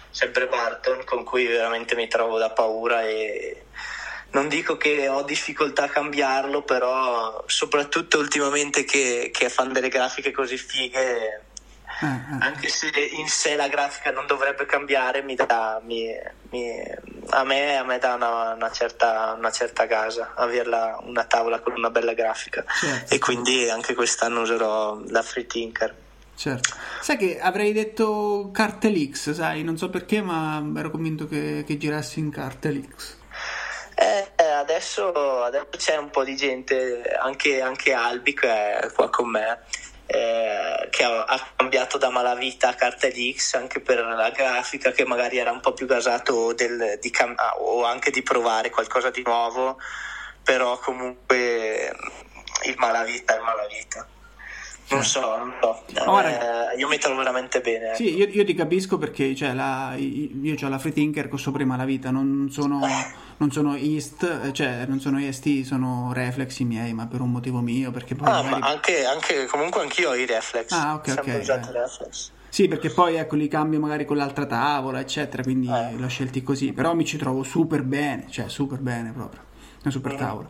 [0.09, 3.65] sempre Barton, con cui veramente mi trovo da paura e
[4.31, 10.31] non dico che ho difficoltà a cambiarlo, però soprattutto ultimamente che, che fanno delle grafiche
[10.31, 11.45] così fighe.
[11.99, 16.07] Anche se in sé la grafica non dovrebbe cambiare, mi dà, mi,
[16.49, 16.81] mi,
[17.29, 21.73] a, me, a me dà una, una, certa, una certa casa averla una tavola con
[21.73, 23.13] una bella grafica certo.
[23.13, 25.95] e quindi anche quest'anno userò la Free Tinker.
[26.35, 26.73] Certo.
[26.99, 31.77] Sai che avrei detto Cartel X, sai, non so perché, ma ero convinto che, che
[31.77, 33.17] girassi in Cartel X.
[33.95, 39.29] Eh, adesso, adesso, c'è un po' di gente, anche, anche Albi che è qua con
[39.29, 39.59] me,
[40.07, 45.05] eh, che ha, ha, cambiato da malavita a carta X anche per la grafica che
[45.05, 49.09] magari era un po' più gasato del, di cam- ah, o anche di provare qualcosa
[49.09, 49.77] di nuovo
[50.43, 51.91] però comunque
[52.65, 54.07] il malavita è il malavita
[54.89, 55.83] non so, non so.
[56.05, 57.87] Ora, eh, io mi trovo veramente bene.
[57.87, 57.95] Ecco.
[57.95, 61.65] Sì, io, io, ti capisco perché cioè, la, io ho la free thinker con sopra
[61.65, 62.81] la vita, non sono,
[63.37, 67.61] non sono East, cioè non sono EST, sono reflex i miei, ma per un motivo
[67.61, 67.89] mio.
[67.89, 68.59] Perché poi ah, magari...
[68.59, 70.71] ma anche, anche, comunque anch'io ho i reflex.
[70.71, 71.27] Ah, ok, ok.
[71.27, 72.33] Eh.
[72.49, 75.97] Sì, perché poi ecco li cambio magari con l'altra tavola, eccetera, quindi eh.
[75.97, 76.73] l'ho scelti così.
[76.73, 79.41] Però mi ci trovo super bene, cioè super bene proprio.
[79.81, 80.17] Una super mm.
[80.17, 80.49] tavola.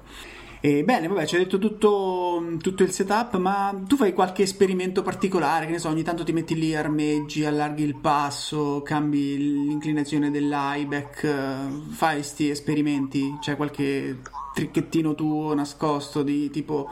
[0.65, 5.03] E bene, vabbè, ci hai detto tutto, tutto, il setup, ma tu fai qualche esperimento
[5.03, 5.67] particolare?
[5.67, 11.91] Che ne so, ogni tanto ti metti lì, armeggi, allarghi il passo, cambi l'inclinazione dell'ieback,
[11.91, 13.37] fai questi esperimenti?
[13.39, 14.21] C'è qualche
[14.55, 16.89] tricchettino tuo nascosto di tipo...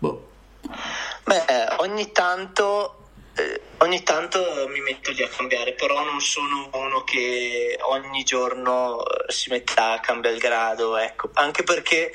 [0.00, 0.28] Boh.
[1.24, 1.44] Beh,
[1.78, 3.04] ogni tanto
[3.36, 9.02] eh, ogni tanto mi metto lì a cambiare, però non sono uno che ogni giorno
[9.26, 11.30] si mette a cambiare il grado, ecco.
[11.34, 12.12] Anche perché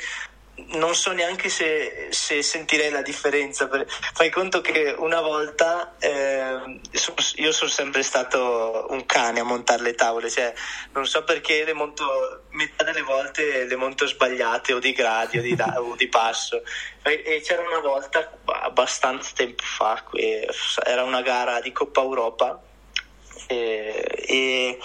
[0.68, 3.70] non so neanche se, se, sentirei la differenza.
[4.14, 6.80] Fai conto che una volta eh,
[7.36, 10.54] io sono sempre stato un cane a montare le tavole, cioè
[10.94, 15.42] non so perché le monto, metà delle volte le monto sbagliate o di gradi o
[15.42, 16.62] di, o di passo.
[17.02, 20.04] E c'era una volta abbastanza tempo fa,
[20.84, 22.62] era una gara di Coppa Europa
[23.50, 24.80] e, e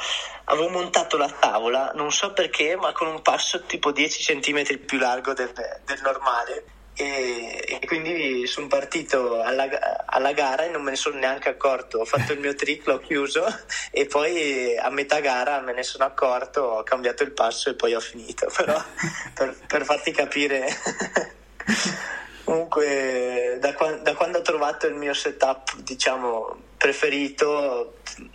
[0.44, 4.98] avevo montato la tavola, non so perché, ma con un passo tipo 10 cm più
[4.98, 6.64] largo del, del normale.
[6.96, 9.68] E, e, quindi sono partito alla,
[10.07, 11.98] alla, gara e non me ne sono neanche accorto.
[11.98, 13.44] Ho fatto il mio trick, l'ho chiuso
[13.90, 17.94] e poi a metà gara me ne sono accorto, ho cambiato il passo e poi
[17.94, 18.50] ho finito.
[18.57, 18.81] Però
[19.35, 20.68] per, per farti capire.
[22.44, 23.72] Comunque, da,
[24.03, 27.94] da, quando ho trovato il mio setup, diciamo, preferito,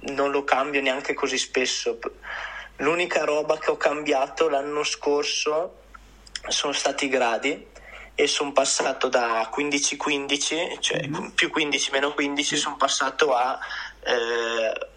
[0.09, 1.99] non lo cambio neanche così spesso.
[2.77, 5.81] L'unica roba che ho cambiato l'anno scorso
[6.47, 7.67] sono stati i gradi
[8.15, 11.27] e sono passato da 15-15, cioè mm-hmm.
[11.35, 13.59] più 15 meno 15, sono passato a
[14.03, 14.87] eh,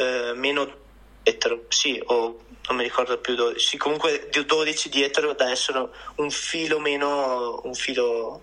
[0.00, 0.74] eh, meno
[1.22, 6.30] dietro, sì, o non mi ricordo più 12, sì, comunque 12 dietro da essere un
[6.32, 8.42] filo meno, un filo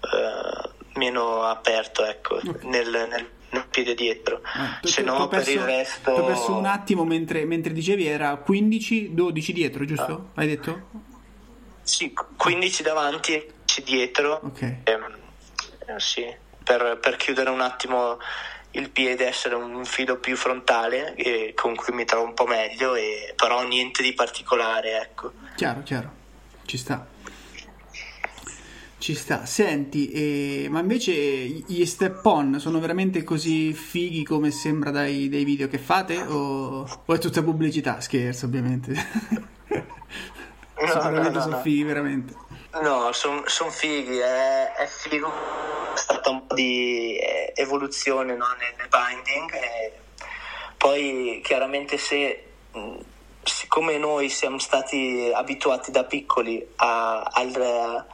[0.00, 2.68] eh, meno aperto, ecco, okay.
[2.68, 4.40] nel, nel, nel, piede dietro.
[4.42, 6.10] Ah, Se no, per il resto.
[6.10, 10.30] Ho perso un attimo mentre, mentre, dicevi era 15, 12 dietro, giusto?
[10.34, 10.40] Ah.
[10.40, 10.82] Hai detto?
[11.82, 14.40] Sì, 15 davanti e 10 dietro.
[14.42, 14.62] Ok.
[14.62, 14.98] Eh,
[15.96, 16.24] sì,
[16.62, 18.18] per, per chiudere un attimo
[18.72, 22.94] il piede essere un filo più frontale e con cui mi trovo un po' meglio,
[22.94, 25.32] e, però niente di particolare, ecco.
[25.54, 26.10] Chiaro, chiaro,
[26.64, 27.06] ci sta.
[29.04, 29.44] Ci sta.
[29.44, 35.44] Senti, eh, ma invece gli step on sono veramente così fighi come sembra dai, dai
[35.44, 36.22] video che fate?
[36.22, 38.00] O, o, è tutta pubblicità?
[38.00, 38.94] Scherzo, ovviamente.
[39.68, 41.60] No, sono, no, no, sono no.
[41.60, 42.34] fighi, veramente.
[42.80, 45.30] No, sono son fighi, è, è figo.
[45.92, 49.52] È stata un po' di eh, evoluzione no, nel, binding.
[49.52, 49.92] E
[50.78, 52.42] poi chiaramente se,
[53.42, 58.06] siccome noi siamo stati abituati da piccoli a, al,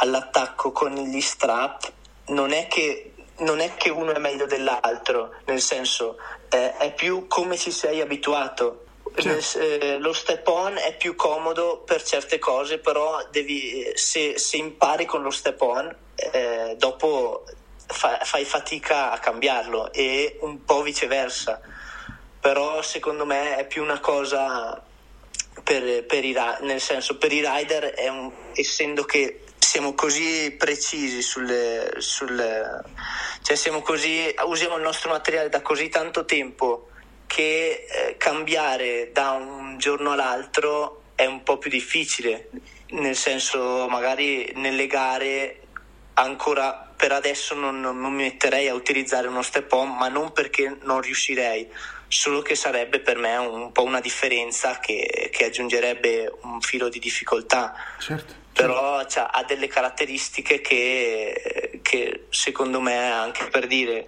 [0.00, 1.92] all'attacco con gli strap,
[2.26, 6.18] non è che non è che uno è meglio dell'altro, nel senso
[6.50, 8.84] eh, è più come ci sei abituato.
[9.14, 9.58] Certo.
[9.58, 15.04] Eh, lo step on è più comodo per certe cose, però devi, se, se impari
[15.04, 17.44] con lo step on, eh, dopo
[17.86, 21.60] fa, fai fatica a cambiarlo e un po' viceversa.
[22.40, 24.80] Però secondo me è più una cosa
[25.64, 31.22] per, per i, nel senso per i rider, è un, essendo che siamo così precisi
[31.22, 32.82] sulle, sulle
[33.42, 36.88] cioè siamo così usiamo il nostro materiale da così tanto tempo
[37.28, 42.48] che eh, cambiare da un giorno all'altro è un po' più difficile
[42.88, 45.60] nel senso magari nelle gare
[46.14, 50.78] ancora per adesso non, non mi metterei a utilizzare uno step on ma non perché
[50.82, 51.70] non riuscirei
[52.08, 56.98] solo che sarebbe per me un po' una differenza che, che aggiungerebbe un filo di
[56.98, 57.72] difficoltà.
[58.00, 64.06] Certo però cioè, ha delle caratteristiche che, che, secondo me anche per dire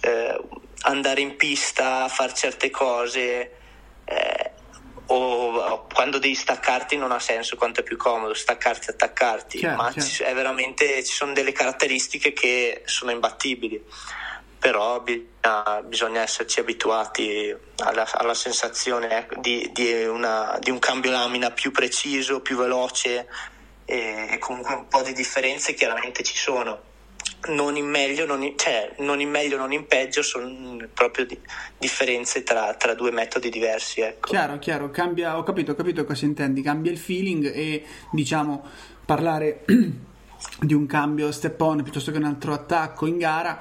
[0.00, 0.40] eh,
[0.82, 3.52] andare in pista fare certe cose
[4.04, 4.50] eh,
[5.06, 9.58] o, o, quando devi staccarti non ha senso quanto è più comodo staccarti e attaccarti
[9.58, 10.34] chiaro, ma chiaro.
[10.34, 13.82] Veramente ci sono delle caratteristiche che sono imbattibili
[14.58, 21.52] però bisogna, bisogna esserci abituati alla, alla sensazione di, di, una, di un cambio lamina
[21.52, 23.28] più preciso più veloce
[23.90, 26.86] e comunque un po' di differenze chiaramente ci sono.
[27.48, 31.40] Non in meglio, non in, cioè, non in, meglio, non in peggio, sono proprio di,
[31.78, 34.02] differenze tra, tra, due metodi diversi.
[34.02, 34.28] Ecco.
[34.28, 38.62] Chiaro, chiaro, cambia, ho capito, ho capito cosa intendi, cambia il feeling e diciamo
[39.06, 39.64] parlare
[40.60, 43.58] di un cambio step on piuttosto che un altro attacco in gara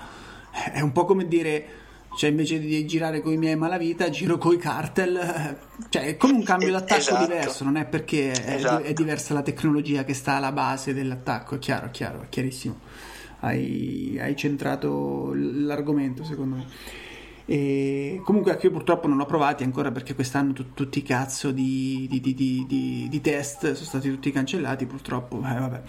[0.73, 1.85] è un po' come dire
[2.17, 5.55] cioè invece di girare con i miei malavita giro con i cartel.
[5.87, 7.25] Cioè è come un cambio d'attacco esatto.
[7.27, 8.83] diverso non è perché è, esatto.
[8.83, 11.53] è, diversa la tecnologia che sta alla base dell'attacco.
[11.53, 12.79] È chiaro, chiaro, è chiarissimo.
[13.41, 16.65] Hai, hai centrato l'argomento secondo me.
[17.45, 21.51] E comunque anche io purtroppo non l'ho provati ancora perché quest'anno t- tutti i cazzo
[21.51, 25.81] di, di, di, di, test sono stati tutti cancellati purtroppo eh, vabbè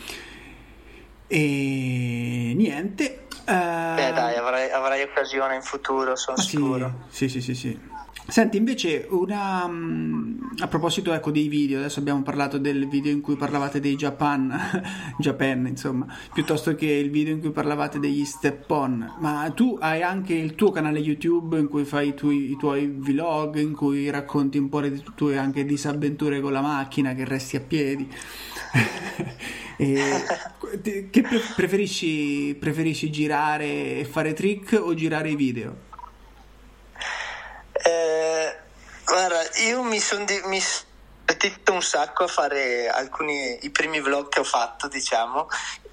[1.29, 7.07] e niente eh dai, avrai, avrai, occasione in futuro, sono sicuro.
[7.09, 7.79] Sì, sì, sì, sì.
[8.27, 13.23] Senti, invece, una, um, a proposito ecco, dei video, adesso abbiamo parlato del video in
[13.23, 14.55] cui parlavate dei Japan,
[15.17, 20.03] Japan, insomma, piuttosto che il video in cui parlavate degli step on, ma tu hai
[20.03, 24.11] anche il tuo canale YouTube in cui fai i tuoi, i tuoi vlog, in cui
[24.11, 28.07] racconti un po' le tue anche disavventure con la macchina, che resti a piedi.
[29.79, 30.25] E
[31.11, 31.23] che
[31.55, 35.87] preferisci, preferisci girare e fare trick o girare i video?
[37.73, 38.57] Eh,
[39.05, 40.61] guarda, io mi sono di- mi
[41.38, 45.49] divertito un sacco a fare alcuni i primi vlog che ho fatto, diciamo,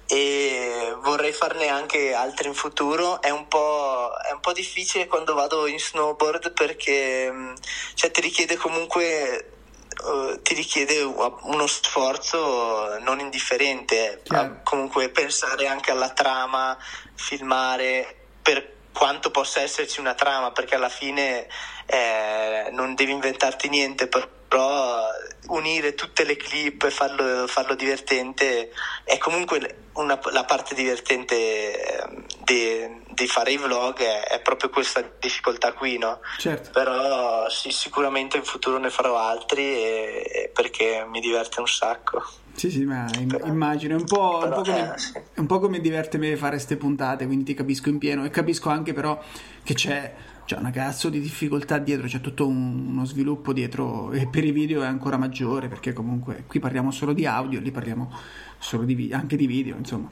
[0.08, 3.20] e vorrei farne anche altri in futuro.
[3.20, 7.54] È un po', è un po difficile quando vado in snowboard perché
[7.94, 9.52] cioè, ti richiede comunque
[10.02, 14.60] Uh, ti richiede uno sforzo non indifferente Chiaro.
[14.62, 16.76] comunque pensare anche alla trama
[17.14, 21.48] filmare per quanto possa esserci una trama perché alla fine
[21.86, 24.06] eh, non devi inventarti niente
[24.48, 25.04] però
[25.48, 28.70] unire tutte le clip e farlo, farlo divertente
[29.04, 35.02] è comunque una, la parte divertente di, di fare i vlog è, è, proprio questa
[35.18, 36.20] difficoltà qui no?
[36.38, 36.70] Certo.
[36.70, 42.22] però sì, sicuramente in futuro ne farò altri e, e perché mi diverte un sacco
[42.56, 43.06] sì, sì, ma
[43.44, 45.12] immagino, è un po', però, un, po come, eh, sì.
[45.34, 48.30] è un po' come diverte me fare queste puntate, quindi ti capisco in pieno e
[48.30, 49.22] capisco anche però
[49.62, 50.14] che c'è,
[50.46, 54.52] c'è una cazzo di difficoltà dietro, c'è tutto un, uno sviluppo dietro e per i
[54.52, 58.12] video è ancora maggiore perché comunque qui parliamo solo di audio, lì parliamo
[58.58, 60.08] solo di video, anche di video, insomma.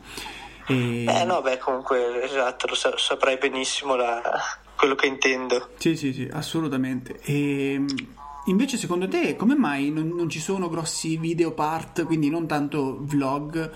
[0.66, 1.05] E...
[1.05, 4.20] Eh no, beh, comunque esatto, lo sa- saprai benissimo la...
[4.76, 5.70] quello che intendo.
[5.76, 7.20] Sì, sì, sì, assolutamente.
[7.22, 7.80] E
[8.47, 12.99] invece, secondo te, come mai non, non, ci sono grossi video part, quindi non tanto
[13.03, 13.70] vlog?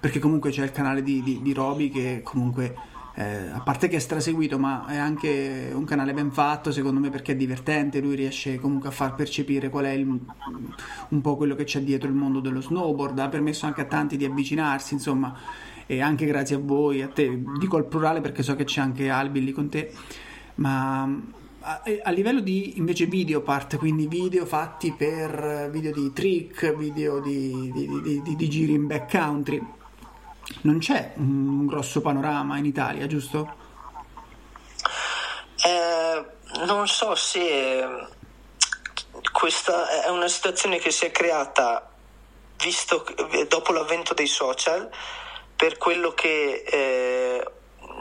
[0.00, 2.74] Perché comunque c'è il canale di, di, di Roby che comunque
[3.20, 7.10] eh, a parte che è straseguito, ma è anche un canale ben fatto, secondo me,
[7.10, 8.00] perché è divertente.
[8.00, 12.08] Lui riesce comunque a far percepire qual è il, un po' quello che c'è dietro
[12.08, 13.18] il mondo dello snowboard.
[13.18, 15.36] Ha permesso anche a tanti di avvicinarsi, insomma,
[15.84, 17.42] e anche grazie a voi, a te.
[17.58, 19.92] Dico al plurale perché so che c'è anche Albi lì con te,
[20.54, 21.02] ma
[21.60, 27.70] a, livello di invece video part, quindi video fatti per video di trick, video di,
[27.70, 29.78] di, di, di giri in backcountry
[30.62, 33.68] non c'è un grosso panorama in Italia, giusto?
[35.64, 36.24] Eh,
[36.64, 38.08] non so se
[39.32, 41.90] questa è una situazione che si è creata
[42.58, 43.06] visto
[43.48, 44.90] dopo l'avvento dei social
[45.56, 47.50] per quello che eh,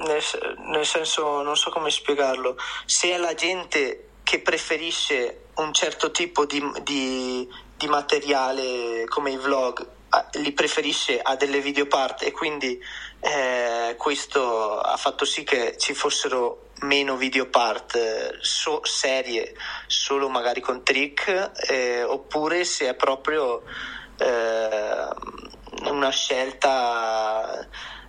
[0.06, 0.24] nel,
[0.68, 6.45] nel, senso non so come spiegarlo se è la gente che preferisce un certo tipo
[6.45, 9.97] di, di, di materiale come i vlog
[10.34, 12.82] li preferisce a delle videopart e quindi
[13.20, 19.55] eh, questo ha fatto sì che ci fossero meno videopart so, serie
[19.88, 23.64] solo magari con trick eh, oppure se è proprio
[24.18, 25.07] eh,
[25.84, 27.68] una scelta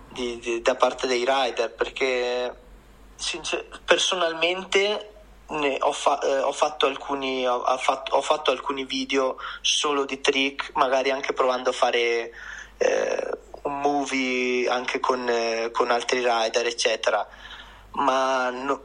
[0.09, 2.55] di, di, da parte dei rider perché
[3.15, 5.10] sincer- personalmente
[5.79, 11.11] ho, fa- eh, ho, fatto alcuni, ho, ho, fatto alcuni, video solo di trick, magari
[11.11, 12.31] anche provando a fare
[12.77, 13.29] eh,
[13.63, 17.27] un movie anche con, eh, con, altri rider, eccetera.
[17.93, 18.81] Ma no,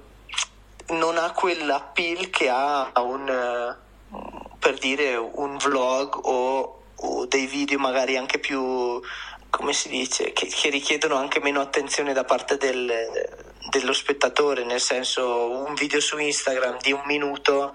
[0.89, 3.77] non ha quell'appeal che ha un, eh,
[4.59, 9.01] per dire, un vlog o, o dei video magari anche più
[9.51, 12.93] come si dice, che, che, richiedono anche meno attenzione da parte del,
[13.79, 17.72] dello spettatore, nel senso un video su Instagram di un minuto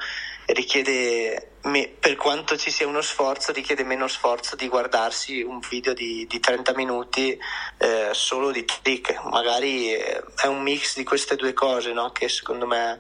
[0.48, 1.52] richiede,
[2.00, 6.40] per quanto ci sia uno sforzo, richiede meno sforzo di guardarsi un video di, di
[6.40, 7.38] 30 minuti
[7.78, 9.24] eh, solo di trick.
[9.26, 12.12] Magari eh, è un mix di queste due cose no?
[12.12, 13.00] che secondo me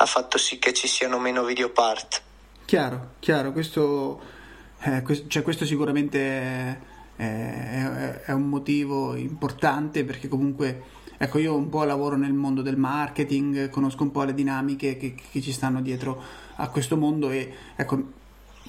[0.00, 2.22] ha fatto sì che ci siano meno video part.
[2.64, 4.20] Chiaro, chiaro, questo,
[4.80, 6.78] eh, questo, cioè questo sicuramente è,
[7.16, 12.76] è, è un motivo importante perché comunque Ecco, io un po' lavoro nel mondo del
[12.76, 16.22] marketing, conosco un po' le dinamiche che, che ci stanno dietro
[16.54, 18.02] a questo mondo e ecco,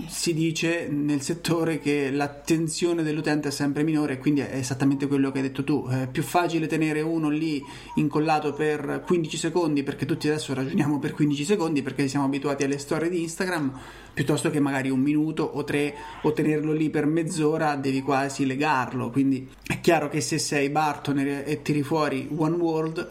[0.07, 5.39] si dice nel settore che l'attenzione dell'utente è sempre minore, quindi è esattamente quello che
[5.39, 5.87] hai detto tu.
[5.87, 7.61] È più facile tenere uno lì
[7.95, 12.77] incollato per 15 secondi, perché tutti adesso ragioniamo per 15 secondi, perché siamo abituati alle
[12.77, 13.77] storie di Instagram,
[14.13, 19.09] piuttosto che magari un minuto o tre, o tenerlo lì per mezz'ora, devi quasi legarlo.
[19.09, 23.07] Quindi è chiaro che se sei Barton e tiri fuori One World,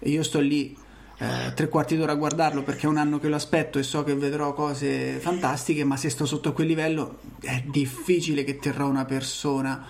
[0.00, 0.76] io sto lì
[1.20, 4.04] eh, tre quarti d'ora a guardarlo perché è un anno che lo aspetto e so
[4.04, 8.86] che vedrò cose fantastiche, ma se sto sotto a quel livello è difficile che terrò
[8.86, 9.84] una persona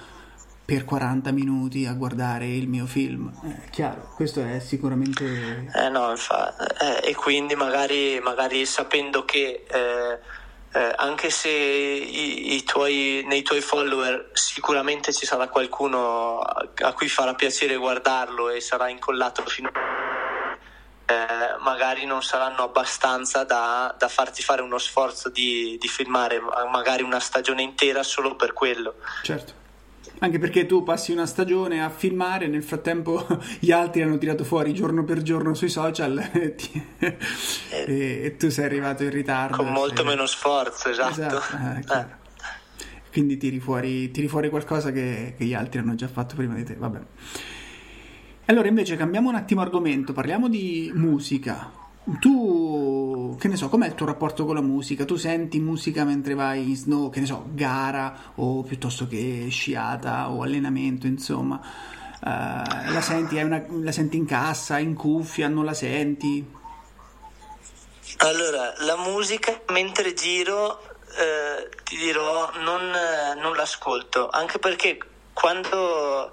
[0.64, 3.30] per 40 minuti a guardare il mio film.
[3.44, 5.70] Eh, chiaro, questo è sicuramente...
[5.74, 9.64] Eh no, infatti, eh, e quindi magari, magari sapendo che...
[9.70, 10.36] Eh,
[10.70, 16.92] eh, anche se i, i tuoi, nei tuoi follower sicuramente ci sarà qualcuno a, a
[16.92, 20.07] cui farà piacere guardarlo e sarà incollato fino a
[21.10, 26.38] eh, magari non saranno abbastanza da, da, farti fare uno sforzo di, di, filmare
[26.70, 28.96] magari una stagione intera solo per quello.
[29.22, 29.54] Certo.
[30.18, 33.26] Anche perché tu passi una stagione a filmare, nel frattempo
[33.58, 36.86] gli altri hanno tirato fuori giorno per giorno sui social e, ti...
[36.98, 37.16] eh,
[38.24, 39.56] e, tu sei arrivato in ritardo.
[39.56, 40.04] Con molto sei...
[40.04, 41.38] meno sforzo, esatto.
[41.38, 41.94] esatto.
[41.94, 42.06] Eh, eh.
[43.10, 46.64] Quindi tiri fuori, tiri fuori qualcosa che, che, gli altri hanno già fatto prima di
[46.64, 46.74] te.
[46.74, 47.00] Vabbè.
[48.50, 51.70] Allora invece cambiamo un attimo argomento, parliamo di musica.
[52.18, 55.04] Tu, che ne so, com'è il tuo rapporto con la musica?
[55.04, 60.30] Tu senti musica mentre vai in snow, che ne so, gara o piuttosto che sciata
[60.30, 61.60] o allenamento, insomma.
[62.20, 66.42] Uh, la, senti, una, la senti in cassa, in cuffia, non la senti?
[68.16, 70.80] Allora, la musica mentre giro,
[71.18, 72.80] eh, ti dirò, non,
[73.42, 74.98] non l'ascolto, anche perché
[75.34, 76.32] quando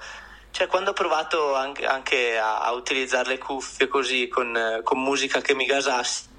[0.55, 5.41] cioè, quando ho provato anche, anche a, a, utilizzare le cuffie così con, con musica
[5.41, 6.29] che mi gasassi,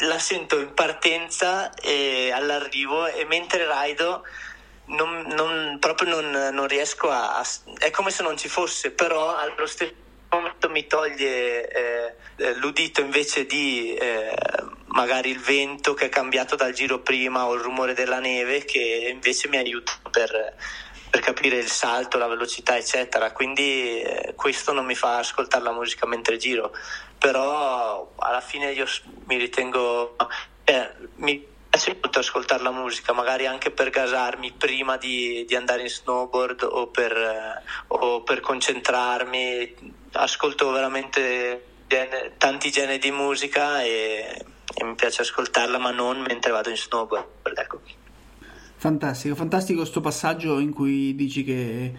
[0.00, 4.24] la sento in partenza e all'arrivo e mentre raido
[4.88, 7.46] non, non, proprio non, non riesco a, a,
[7.78, 9.94] è come se non ci fosse però allo stesso
[10.28, 14.34] momento mi toglie eh, l'udito invece di eh,
[14.88, 19.08] magari il vento che è cambiato dal giro prima o il rumore della neve che
[19.10, 20.54] invece mi aiuta per,
[21.16, 23.32] per capire il salto, la velocità, eccetera.
[23.32, 26.74] Quindi eh, questo non mi fa ascoltare la musica mentre giro,
[27.16, 28.84] però alla fine io
[29.24, 30.14] mi ritengo,
[30.64, 35.82] eh, mi piace molto ascoltare la musica, magari anche per gasarmi prima di, di andare
[35.82, 39.94] in snowboard o per, eh, o per concentrarmi.
[40.12, 44.44] Ascolto veramente gene, tanti generi di musica e,
[44.74, 47.56] e, mi piace ascoltarla, ma non mentre vado in snowboard.
[47.56, 48.05] Ecco.
[48.78, 51.92] Fantastico, fantastico questo passaggio in cui dici che,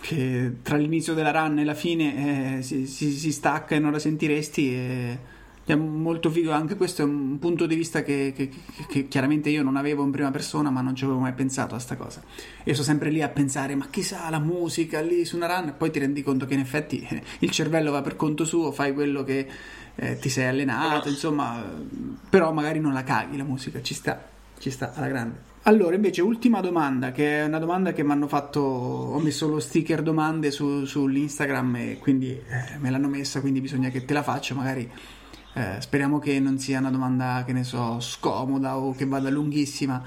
[0.00, 3.92] che tra l'inizio della run e la fine eh, si, si, si, stacca e non
[3.92, 4.74] la sentiresti.
[4.74, 5.18] E
[5.64, 8.50] è molto figo, anche questo è un punto di vista che, che,
[8.88, 11.78] che, chiaramente io non avevo in prima persona, ma non ci avevo mai pensato a
[11.78, 12.22] sta cosa.
[12.64, 15.72] Io sto sempre lì a pensare, ma chissà la musica lì su una run, e
[15.72, 17.06] poi ti rendi conto che in effetti
[17.40, 19.46] il cervello va per conto suo, fai quello che
[19.94, 21.64] eh, ti sei allenato, insomma,
[22.28, 24.20] però magari non la caghi la musica, ci sta,
[24.58, 25.51] ci sta alla grande.
[25.64, 29.60] Allora, invece, ultima domanda, che è una domanda che mi hanno fatto, ho messo lo
[29.60, 34.24] sticker domande su, sull'Instagram e quindi eh, me l'hanno messa, quindi bisogna che te la
[34.24, 34.90] faccio, magari
[35.54, 40.02] eh, speriamo che non sia una domanda, che ne so, scomoda o che vada lunghissima,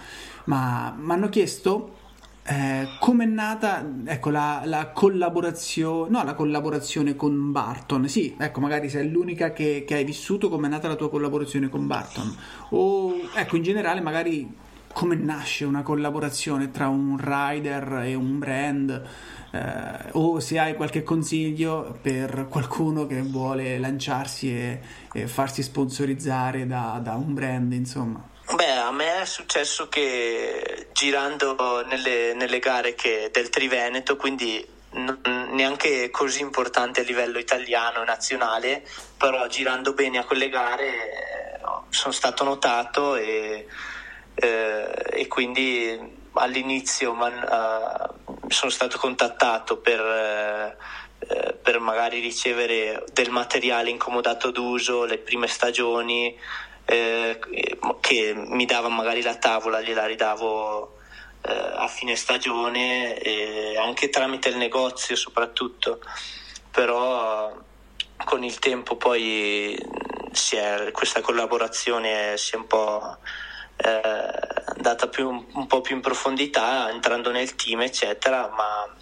[0.45, 2.03] ma mi hanno chiesto
[2.47, 8.10] eh, come è nata ecco, la, la, collaborazione, no, la collaborazione con Barton.
[8.10, 11.70] Sì, ecco, magari sei l'unica che, che hai vissuto, come è nata la tua collaborazione
[11.70, 12.36] con Barton.
[12.72, 14.64] O, ecco, in generale, magari
[14.96, 19.06] come nasce una collaborazione tra un rider e un brand
[19.52, 24.80] eh, o se hai qualche consiglio per qualcuno che vuole lanciarsi e,
[25.12, 28.26] e farsi sponsorizzare da, da un brand, insomma.
[28.54, 35.20] Beh, a me è successo che girando nelle, nelle gare che, del Triveneto, quindi non,
[35.52, 38.88] neanche così importante a livello italiano e nazionale,
[39.18, 43.68] però girando bene a quelle gare eh, sono stato notato e,
[44.36, 50.76] eh, e quindi all'inizio man, uh, sono stato contattato per,
[51.20, 56.38] uh, per, magari ricevere del materiale incomodato d'uso, le prime stagioni,
[56.86, 60.94] uh, che mi dava magari la tavola, gliela ridavo
[61.48, 63.22] a fine stagione,
[63.78, 66.00] anche tramite il negozio soprattutto,
[66.72, 67.56] però
[68.24, 73.18] con il tempo poi è, questa collaborazione si è un po'
[73.78, 74.45] eh,
[74.76, 78.93] andata più, un po' più in profondità, entrando nel team, eccetera, ma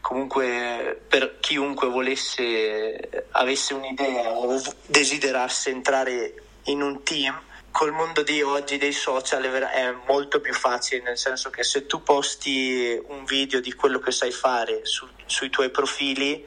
[0.00, 7.40] comunque per chiunque volesse, avesse un'idea o desiderasse entrare in un team,
[7.70, 12.02] col mondo di oggi dei social è molto più facile, nel senso che se tu
[12.02, 16.42] posti un video di quello che sai fare su, sui tuoi profili,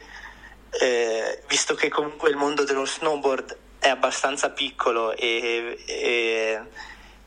[0.71, 6.61] eh, visto che comunque il mondo dello snowboard è abbastanza piccolo e, e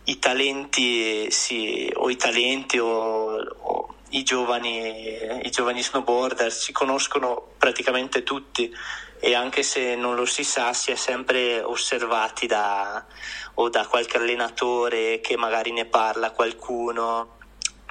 [0.05, 7.55] i talenti sì, o i talenti o, o i, giovani, i giovani snowboarder si conoscono
[7.57, 8.73] praticamente tutti
[9.21, 13.07] e anche se non lo si sa si è sempre osservati da,
[13.55, 17.39] o da qualche allenatore che magari ne parla qualcuno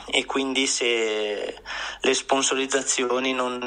[0.08, 1.62] e quindi se
[2.02, 3.62] le sponsorizzazioni non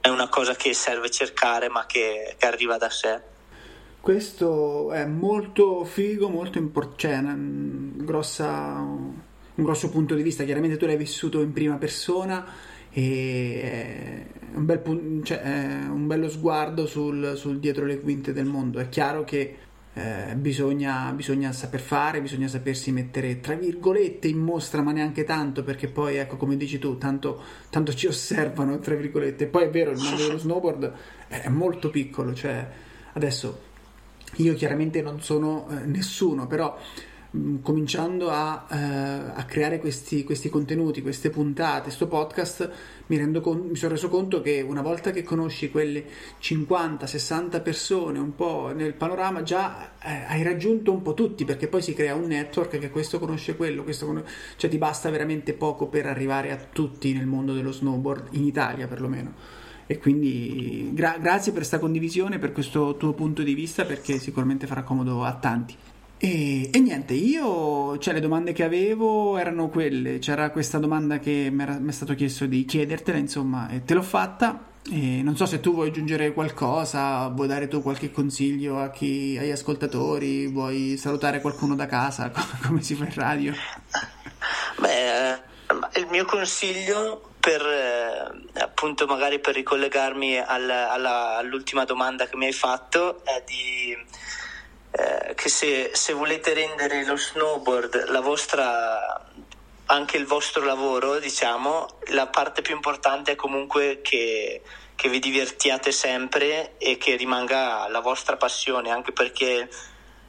[0.00, 3.36] è una cosa che serve cercare ma che, che arriva da sé.
[4.08, 9.12] Questo è molto figo, molto importante, cioè grossa, un
[9.54, 10.44] grosso punto di vista.
[10.44, 12.42] Chiaramente tu l'hai vissuto in prima persona
[12.90, 18.46] e è un, bel, cioè, è un bello sguardo sul, sul, dietro le quinte del
[18.46, 18.78] mondo.
[18.78, 19.56] È chiaro che
[19.92, 25.62] eh, bisogna, bisogna, saper fare, bisogna sapersi mettere tra virgolette in mostra, ma neanche tanto,
[25.62, 29.48] perché poi, ecco, come dici tu, tanto, tanto ci osservano, tra virgolette.
[29.48, 30.92] Poi è vero, il mondo dello snowboard
[31.28, 32.66] è molto piccolo, cioè
[33.12, 33.66] adesso
[34.36, 36.76] io chiaramente non sono eh, nessuno, però
[37.36, 42.70] mm, cominciando a, eh, a creare questi, questi, contenuti, queste puntate, questo podcast,
[43.06, 46.04] mi, con- mi, sono reso conto che una volta che conosci quelle
[46.40, 51.82] 50-60 persone un po' nel panorama, già eh, hai raggiunto un po' tutti, perché poi
[51.82, 54.24] si crea un network che questo conosce quello, questo con-
[54.56, 58.86] cioè ti basta veramente poco per arrivare a tutti nel mondo dello snowboard, in Italia
[58.86, 59.66] perlomeno.
[59.90, 64.66] E quindi gra- grazie per questa condivisione, per questo tuo punto di vista, perché sicuramente
[64.66, 65.74] farà comodo a tanti.
[66.18, 71.48] E, e, niente, io, cioè le domande che avevo erano quelle, c'era questa domanda che
[71.50, 74.66] mi è stato chiesto di chiedertela, insomma, e te l'ho fatta.
[74.90, 79.38] E non so se tu vuoi aggiungere qualcosa, vuoi dare tu qualche consiglio a chi,
[79.40, 82.30] agli ascoltatori, vuoi salutare qualcuno da casa,
[82.66, 83.54] come si fa in radio?
[84.80, 92.26] Beh, eh, il mio consiglio per eh, appunto magari per ricollegarmi al, alla, all'ultima domanda
[92.26, 93.96] che mi hai fatto è di
[94.90, 99.30] eh, che se, se, volete rendere lo snowboard la vostra
[99.86, 104.62] anche il vostro lavoro diciamo la parte più importante è comunque che,
[104.94, 109.68] che vi divertiate sempre e che rimanga la vostra passione anche perché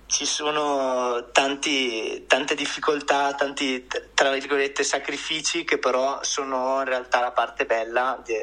[0.10, 3.86] ci sono tanti, tante difficoltà, tanti
[4.16, 8.34] tra virgolette sacrifici che però sono in realtà la parte bella di,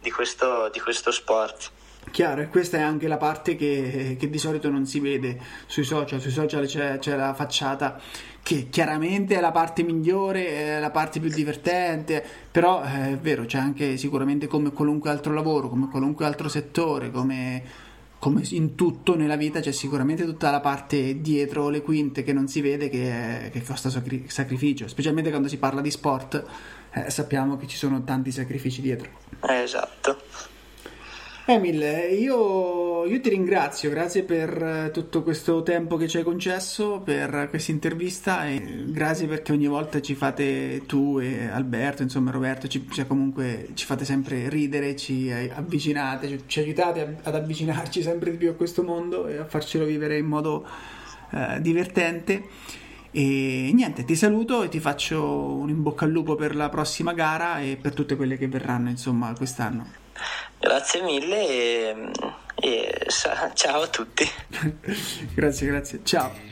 [0.00, 1.70] di, questo, di questo sport.
[2.12, 5.82] Chiaro, e questa è anche la parte che, che, di solito non si vede sui
[5.82, 6.20] social.
[6.20, 7.98] Sui social c'è, c'è, la facciata
[8.40, 13.44] che chiaramente è la parte migliore, è la parte più divertente, però eh, è vero,
[13.44, 17.90] c'è anche sicuramente come qualunque altro lavoro, come qualunque altro settore, come,
[18.22, 22.46] come in tutto nella vita c'è sicuramente tutta la parte dietro le quinte che non
[22.46, 26.44] si vede che, è, che costa sacri- sacrificio, specialmente quando si parla di sport.
[26.92, 29.08] Eh, sappiamo che ci sono tanti sacrifici dietro.
[29.40, 30.22] esatto.
[31.44, 31.82] Emil,
[32.20, 37.72] io, io, ti ringrazio, grazie per tutto questo tempo che ci hai concesso, per questa
[37.72, 43.08] intervista e grazie perché ogni volta ci fate tu e Alberto, insomma Roberto, ci, cioè
[43.08, 48.50] comunque ci fate sempre ridere, ci avvicinate, ci, ci aiutate ad avvicinarci sempre di più
[48.50, 50.64] a questo mondo e a farcelo vivere in modo
[51.32, 52.44] eh, divertente.
[53.10, 55.24] E niente, ti saluto e ti faccio
[55.56, 58.90] un in bocca al lupo per la prossima gara e per tutte quelle che verranno,
[58.90, 60.01] insomma, quest'anno.
[60.58, 62.10] Grazie mille e,
[62.54, 63.06] e
[63.54, 64.28] ciao a tutti.
[65.34, 66.00] grazie, grazie.
[66.04, 66.50] Ciao.